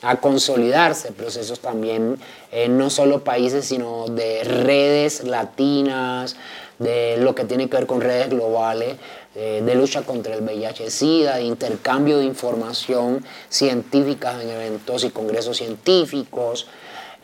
[0.02, 2.18] a consolidarse procesos también,
[2.52, 6.36] en no solo países, sino de redes latinas,
[6.78, 8.96] de lo que tiene que ver con redes globales,
[9.34, 15.56] eh, de lucha contra el VIH-Sida, de intercambio de información científica en eventos y congresos
[15.56, 16.66] científicos,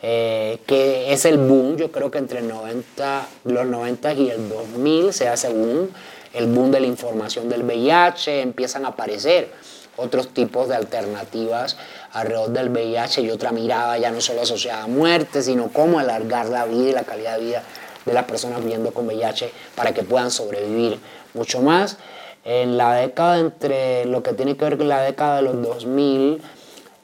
[0.01, 5.13] eh, que es el boom, yo creo que entre 90, los 90 y el 2000
[5.13, 5.89] se hace boom
[6.33, 9.49] el boom de la información del VIH, empiezan a aparecer
[9.95, 11.77] otros tipos de alternativas
[12.11, 16.47] alrededor del VIH y otra mirada ya no solo asociada a muerte, sino cómo alargar
[16.47, 17.63] la vida y la calidad de vida
[18.07, 20.99] de las personas viviendo con VIH para que puedan sobrevivir
[21.33, 21.97] mucho más.
[22.43, 26.41] En la década entre lo que tiene que ver con la década de los 2000,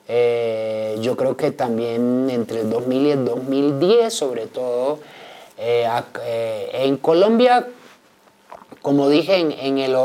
[0.07, 4.99] eh, yo creo que también entre el 2000 y el 2010, sobre todo,
[5.57, 5.88] eh,
[6.25, 7.67] eh, en Colombia
[8.84, 9.95] como dije, en, el,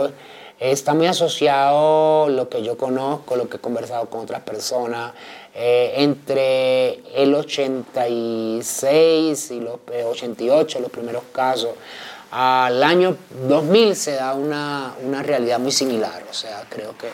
[0.61, 5.13] está muy asociado lo que yo conozco, lo que he conversado con otras personas.
[5.61, 11.71] Eh, entre el 86 y los 88, eh, los primeros casos,
[12.31, 13.17] al año
[13.49, 16.23] 2000 se da una, una realidad muy similar.
[16.31, 17.09] O sea, creo que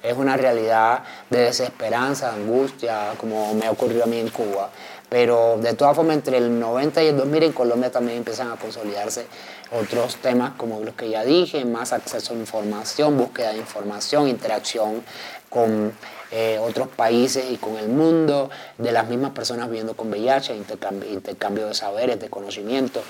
[0.00, 4.70] es una realidad de desesperanza, de angustia, como me ha ocurrido a mí en Cuba.
[5.08, 8.56] Pero de todas formas, entre el 90 y el 2000 en Colombia también empiezan a
[8.56, 9.26] consolidarse
[9.72, 15.02] otros temas como los que ya dije, más acceso a información, búsqueda de información, interacción
[15.50, 15.92] con
[16.30, 21.66] eh, otros países y con el mundo, de las mismas personas viviendo con VIH, intercambio,
[21.66, 23.02] de saberes, de conocimiento.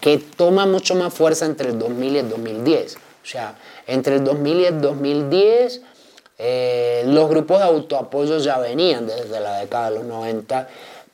[0.00, 2.96] que toma mucho más fuerza entre el 2000 y el 2010.
[2.96, 3.56] O sea,
[3.86, 5.80] entre el 2000 y el 2010
[6.38, 10.68] eh, los grupos de autoapoyo ya venían desde la década de los 90,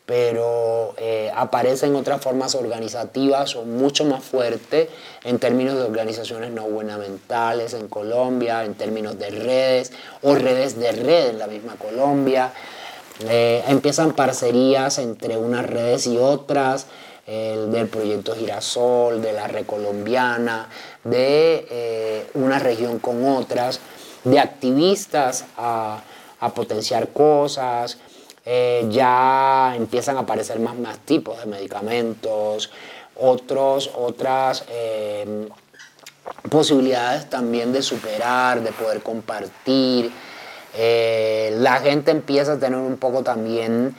[0.06, 4.88] pero eh, aparecen otras formas organizativas o mucho más fuertes
[5.24, 9.92] en términos de organizaciones no gubernamentales en Colombia, en términos de redes
[10.22, 12.52] o redes de red en la misma Colombia.
[13.28, 16.86] Eh, empiezan parcerías entre unas redes y otras,
[17.24, 20.68] del proyecto Girasol, de la Red Colombiana,
[21.04, 23.80] de una región con otras
[24.24, 26.02] de activistas a,
[26.54, 27.98] potenciar cosas,
[28.44, 32.70] eh, ya empiezan a aparecer más, más tipos de medicamentos,
[33.14, 35.48] otros, otras eh,
[36.50, 40.10] posibilidades también de superar, de poder compartir.
[40.74, 43.94] Eh, la gente empieza a tener un poco también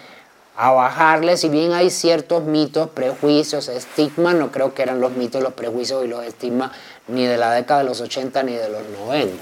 [0.56, 5.42] a bajarle, si bien hay ciertos mitos, prejuicios, estigmas, no creo que eran los mitos,
[5.42, 6.72] los prejuicios y los estigmas
[7.08, 9.42] ni de la década de los 80 ni de los 90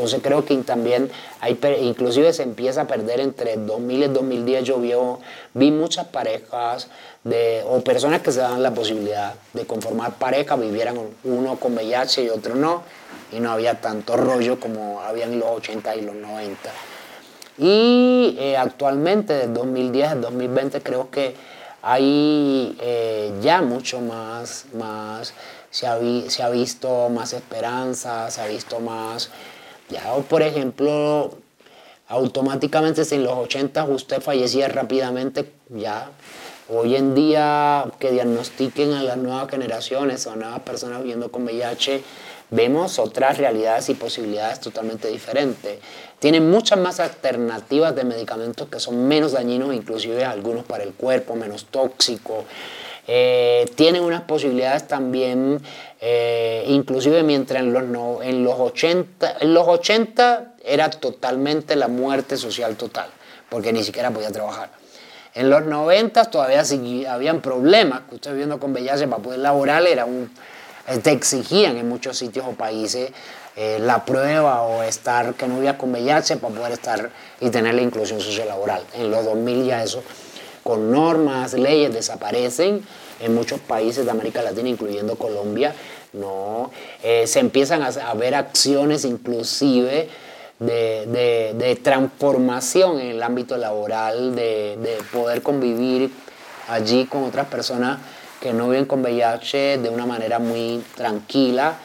[0.00, 1.10] entonces creo que también
[1.40, 4.64] hay, inclusive se empieza a perder entre 2000 y 2010.
[4.64, 4.92] Yo vi,
[5.52, 6.88] vi muchas parejas
[7.22, 12.24] de, o personas que se dan la posibilidad de conformar pareja, vivieran uno con VIH
[12.24, 12.82] y otro no,
[13.30, 16.70] y no había tanto rollo como había en los 80 y los 90.
[17.58, 21.34] Y eh, actualmente, de 2010 al 2020, creo que
[21.82, 25.34] hay eh, ya mucho más, más
[25.70, 25.98] se, ha,
[26.28, 29.30] se ha visto más esperanza, se ha visto más
[29.90, 31.32] ya, por ejemplo,
[32.08, 36.10] automáticamente si en los 80 usted fallecía rápidamente, ya
[36.68, 41.44] hoy en día que diagnostiquen a las nuevas generaciones o a nuevas personas viviendo con
[41.44, 42.02] VIH,
[42.50, 45.78] vemos otras realidades y posibilidades totalmente diferentes.
[46.18, 51.34] Tienen muchas más alternativas de medicamentos que son menos dañinos, inclusive algunos para el cuerpo,
[51.34, 52.44] menos tóxicos.
[53.06, 55.60] Eh, tienen unas posibilidades también,
[56.00, 62.36] eh, inclusive mientras en los, en, los 80, en los 80 era totalmente la muerte
[62.36, 63.08] social total,
[63.48, 64.70] porque ni siquiera podía trabajar.
[65.34, 66.62] En los 90 todavía
[67.08, 70.30] habían problemas, que usted viendo con VIH para poder laborar era un,
[71.02, 73.12] te exigían en muchos sitios o países
[73.56, 77.10] eh, la prueba o estar que no había con VIH para poder estar
[77.40, 78.82] y tener la inclusión sociolaboral.
[78.94, 80.02] En los 2000 ya eso
[80.62, 82.82] con normas, leyes, desaparecen
[83.20, 85.74] en muchos países de América Latina, incluyendo Colombia.
[86.12, 86.70] No,
[87.02, 90.08] eh, se empiezan a, ver acciones inclusive
[90.58, 96.10] de, transformación en el ámbito laboral, de, poder convivir
[96.68, 97.98] allí con otras personas
[98.40, 101.76] que no viven con VIH de una manera muy tranquila.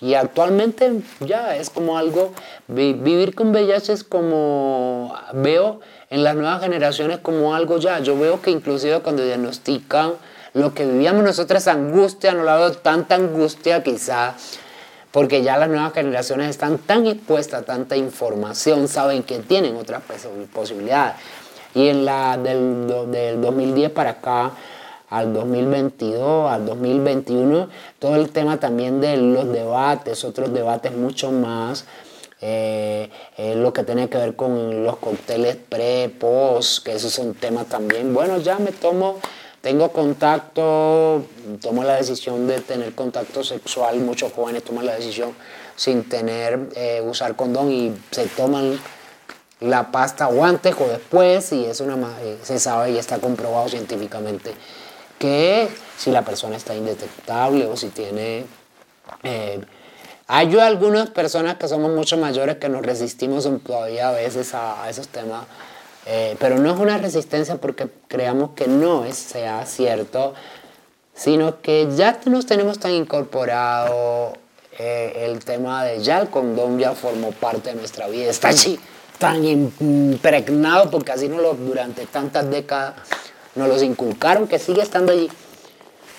[0.00, 0.90] Y actualmente
[1.20, 2.32] ya es como algo,
[2.66, 5.80] vivir con VIH es como, veo
[6.12, 8.00] en las nuevas generaciones como algo ya.
[8.00, 10.12] Yo veo que inclusive cuando diagnostican
[10.52, 14.34] lo que vivíamos nosotros, angustia, no la veo tanta angustia quizá,
[15.10, 20.02] porque ya las nuevas generaciones están tan expuestas a tanta información, saben que tienen otras
[20.52, 21.14] posibilidades.
[21.74, 24.50] Y en la del, del 2010 para acá,
[25.08, 31.86] al 2022, al 2021, todo el tema también de los debates, otros debates mucho más
[32.44, 37.34] eh, eh, lo que tiene que ver con los cócteles pre, post, que esos son
[37.34, 38.12] temas también.
[38.12, 39.20] Bueno, ya me tomo,
[39.60, 41.24] tengo contacto,
[41.60, 45.32] tomo la decisión de tener contacto sexual, muchos jóvenes toman la decisión
[45.76, 48.76] sin tener, eh, usar condón y se toman
[49.60, 51.96] la pasta o antes o después y es una,
[52.42, 54.52] se sabe y está comprobado científicamente
[55.16, 58.44] que si la persona está indetectable o si tiene
[60.34, 65.08] hay algunas personas que somos mucho mayores que nos resistimos todavía a veces a, esos
[65.08, 65.44] temas,
[66.06, 70.32] eh, pero no es una resistencia porque creamos que no es, sea cierto,
[71.14, 74.32] sino que ya nos tenemos tan incorporado
[74.78, 78.80] eh, el tema de ya el condón ya formó parte de nuestra vida, está allí
[79.18, 82.94] tan impregnado porque así no lo, durante tantas décadas
[83.54, 85.28] nos los inculcaron que sigue estando allí.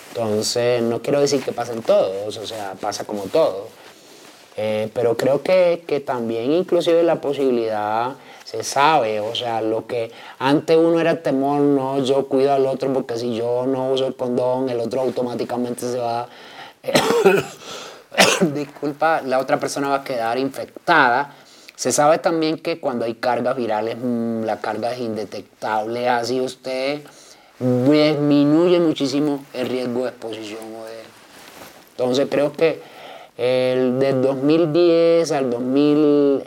[0.10, 3.70] Entonces, no quiero decir que pasen todos, o sea, pasa como todo.
[4.56, 8.14] Eh, pero creo que, que, también inclusive la posibilidad
[8.46, 12.94] se sabe, o sea, lo que antes uno era temor, no, yo cuido al otro
[12.94, 16.28] porque si yo no uso el condón, el otro automáticamente se va,
[18.54, 21.34] disculpa, la otra persona va a quedar infectada.
[21.76, 27.02] Se sabe también que cuando hay cargas virales, mm, la carga es indetectable, así usted
[27.60, 30.60] disminuye muchísimo el riesgo de exposición.
[31.92, 32.82] Entonces creo que
[33.38, 36.44] el, del 2010 al 2000,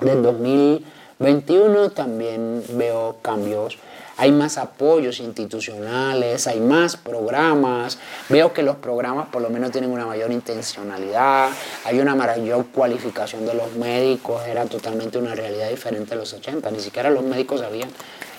[0.00, 3.78] del 2021 también veo cambios.
[4.16, 7.98] hay más apoyos institucionales, hay más programas.
[8.28, 11.48] Veo que los programas por lo menos tienen una mayor intencionalidad,
[11.84, 16.70] hay una mayor cualificación de los médicos, era totalmente una realidad diferente de los 80,
[16.70, 17.88] ni siquiera los médicos sabían.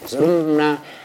[0.06, 0.20] Eso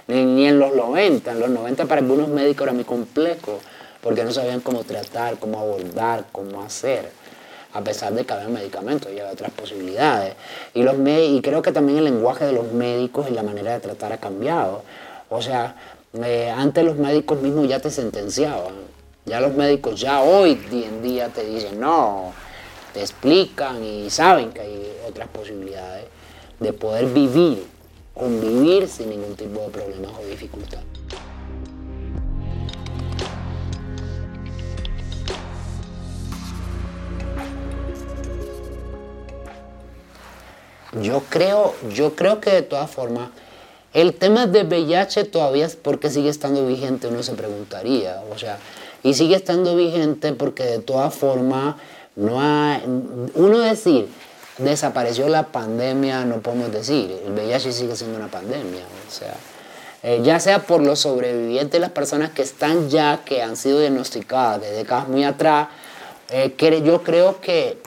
[0.09, 3.61] ni en los 90, en los 90 para algunos médicos era muy complejo,
[4.07, 7.11] porque no sabían cómo tratar, cómo abordar, cómo hacer
[7.73, 10.37] a pesar de que había medicamentos y había otras posibilidades.
[10.74, 13.81] Y, los y creo que también el lenguaje de los médicos y la manera de
[13.81, 14.83] tratar ha cambiado.
[15.28, 15.74] O sea,
[16.23, 18.74] eh, antes los médicos mismos ya te sentenciaban.
[19.24, 22.33] Ya los médicos ya hoy en día te dicen, no,
[22.95, 26.05] te explican y saben que hay otras posibilidades
[26.61, 27.65] de poder vivir,
[28.15, 30.78] convivir sin ningún tipo de problemas o dificultad.
[41.02, 43.28] Yo creo, yo creo que de todas formas,
[43.93, 48.23] el tema de VIH todavía es porque sigue estando vigente, uno se preguntaría.
[48.32, 48.59] O sea,
[49.02, 51.77] y sigue estando vigente porque de todas formas,
[52.14, 52.82] no hay,
[53.35, 54.09] uno decir,
[54.59, 58.85] desapareció la pandemia, no podemos decir, el VIH sigue siendo una pandemia.
[59.06, 59.35] O sea,
[60.02, 64.62] eh, ya sea por los sobrevivientes, las personas que están ya, que han sido diagnosticadas
[64.62, 65.68] de décadas muy atrás,
[66.31, 66.55] eh,
[66.85, 67.78] yo creo que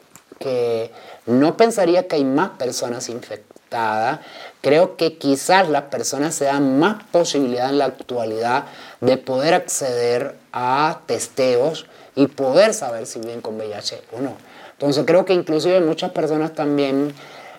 [1.29, 4.19] no pensaría que hay más personas infectadas.
[4.61, 8.65] Creo que quizás las personas se dan más posibilidad en la actualidad
[8.99, 11.85] de poder acceder a testeos
[12.15, 14.33] y poder saber si viven con VIH o no.
[14.73, 17.13] Entonces creo que inclusive muchas personas también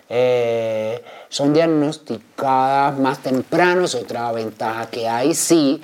[0.09, 5.81] eh, son diagnosticadas más temprano, es otra ventaja que hay, sí,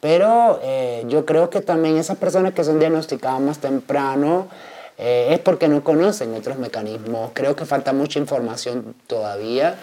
[0.00, 4.48] pero eh, yo creo que también esas personas que son diagnosticadas más temprano,
[4.98, 7.30] eh, es porque no conocen otros mecanismos.
[7.34, 9.76] Creo que falta mucha información todavía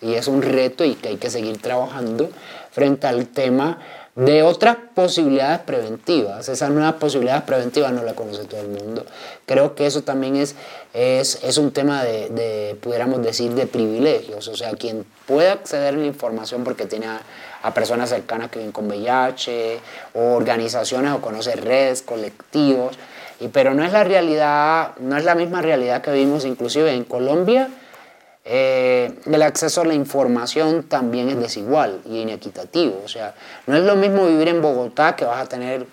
[0.00, 2.28] y es un reto y que hay que seguir trabajando
[2.70, 3.78] frente al tema
[4.16, 6.48] de otras posibilidades preventivas.
[6.48, 9.04] Esas nuevas posibilidades preventivas no las conoce todo el mundo.
[9.44, 10.54] Creo que eso también es,
[10.94, 14.48] es, es un tema de, de, pudiéramos decir, de privilegios.
[14.48, 17.20] O sea, quien puede acceder a la información porque tiene a,
[17.62, 19.80] a personas cercanas que viven con VIH,
[20.14, 22.96] o organizaciones o conoce redes, colectivos,
[23.40, 27.04] y, pero no es la realidad, no es la misma realidad que vimos inclusive en
[27.04, 27.68] Colombia.
[28.48, 33.02] Eh, el acceso a la información también es desigual y inequitativo.
[33.04, 33.34] O sea,
[33.66, 35.86] no es lo mismo vivir en Bogotá, que vas a tener,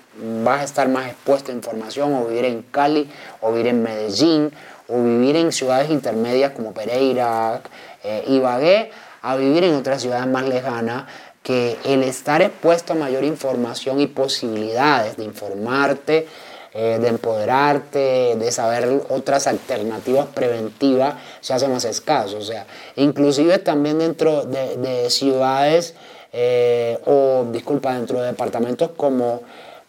[0.44, 3.10] vas a estar más expuesto a información, o vivir en Cali,
[3.42, 4.52] o vivir en Medellín,
[4.88, 7.62] o vivir en ciudades intermedias como Pereira,
[8.04, 8.92] eh, Ibagué,
[9.24, 11.06] a vivir en otras ciudades más lejanas,
[11.42, 16.28] que el estar expuesto a mayor información y posibilidades de informarte,
[16.76, 22.38] eh, de empoderarte, de saber otras alternativas preventivas, se hace más escaso.
[22.38, 25.94] O sea, inclusive también dentro de, ciudades
[26.32, 29.42] eh, o, disculpa, dentro de departamentos como,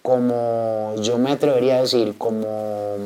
[0.03, 2.97] como yo me atrevería a decir, como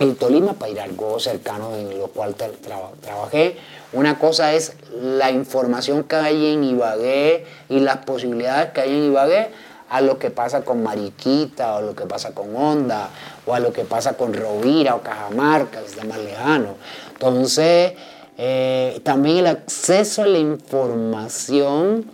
[0.00, 3.56] el Tolima, para ir a algo cercano en lo cual trabajé.
[3.92, 9.04] Una cosa es la información que hay en Ibagué y las posibilidades que hay en
[9.04, 9.50] Ibagué
[9.90, 13.10] a lo que pasa con Mariquita, o lo que pasa con Honda,
[13.46, 16.74] o a lo que pasa con Rovira o Cajamarca, que está más lejano.
[17.12, 17.94] Entonces,
[18.36, 22.04] eh, también el acceso a la información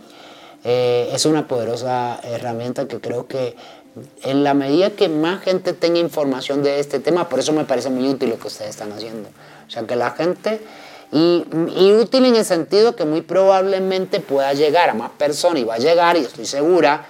[0.63, 3.55] eh, es una poderosa herramienta que creo que
[4.23, 7.89] en la medida que más gente tenga información de este tema, por eso me parece
[7.89, 9.29] muy útil lo que ustedes están haciendo.
[9.67, 10.59] O sea, que la gente,
[11.11, 15.75] y útil en el sentido que muy probablemente pueda llegar a más personas, y va
[15.75, 17.05] a llegar, y estoy segura,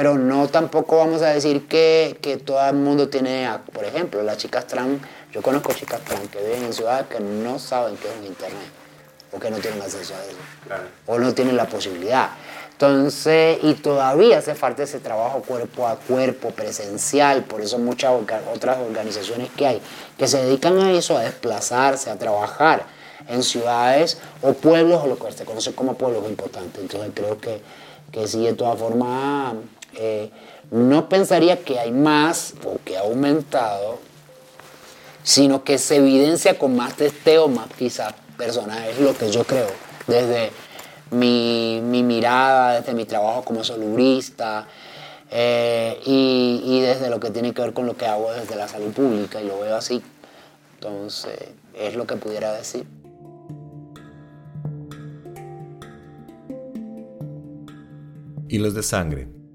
[0.00, 4.38] pero no tampoco vamos a decir que, que, todo el mundo tiene, por ejemplo, las
[4.38, 4.98] chicas trans,
[5.30, 8.70] yo conozco chicas trans que viven en ciudades que no saben qué es un internet,
[9.30, 12.30] o que no tienen acceso a eso, o no tienen la posibilidad.
[12.72, 18.10] Entonces, y todavía hace falta ese trabajo cuerpo a cuerpo, presencial, por eso muchas
[18.54, 19.82] otras organizaciones que hay,
[20.16, 22.86] que se dedican a eso, a desplazarse, a trabajar
[23.28, 26.80] en ciudades o pueblos, o lo que se conoce como pueblos importantes.
[26.80, 27.60] Entonces creo que,
[28.10, 29.56] que sí, de todas formas
[29.94, 30.30] eh,
[30.70, 33.98] no pensaría que hay más o que ha aumentado,
[35.22, 39.68] sino que se evidencia con más testeo, más quizás personas, es lo que yo creo,
[40.06, 40.50] desde
[41.10, 44.66] mi, mirada, desde mi trabajo como solubrista
[45.30, 48.68] eh, y, y, desde lo que tiene que ver con lo que hago desde la
[48.68, 50.02] salud pública y lo veo así.
[50.74, 51.38] Entonces,
[51.74, 52.86] es lo que pudiera decir.
[58.48, 59.39] Hilos de Sangre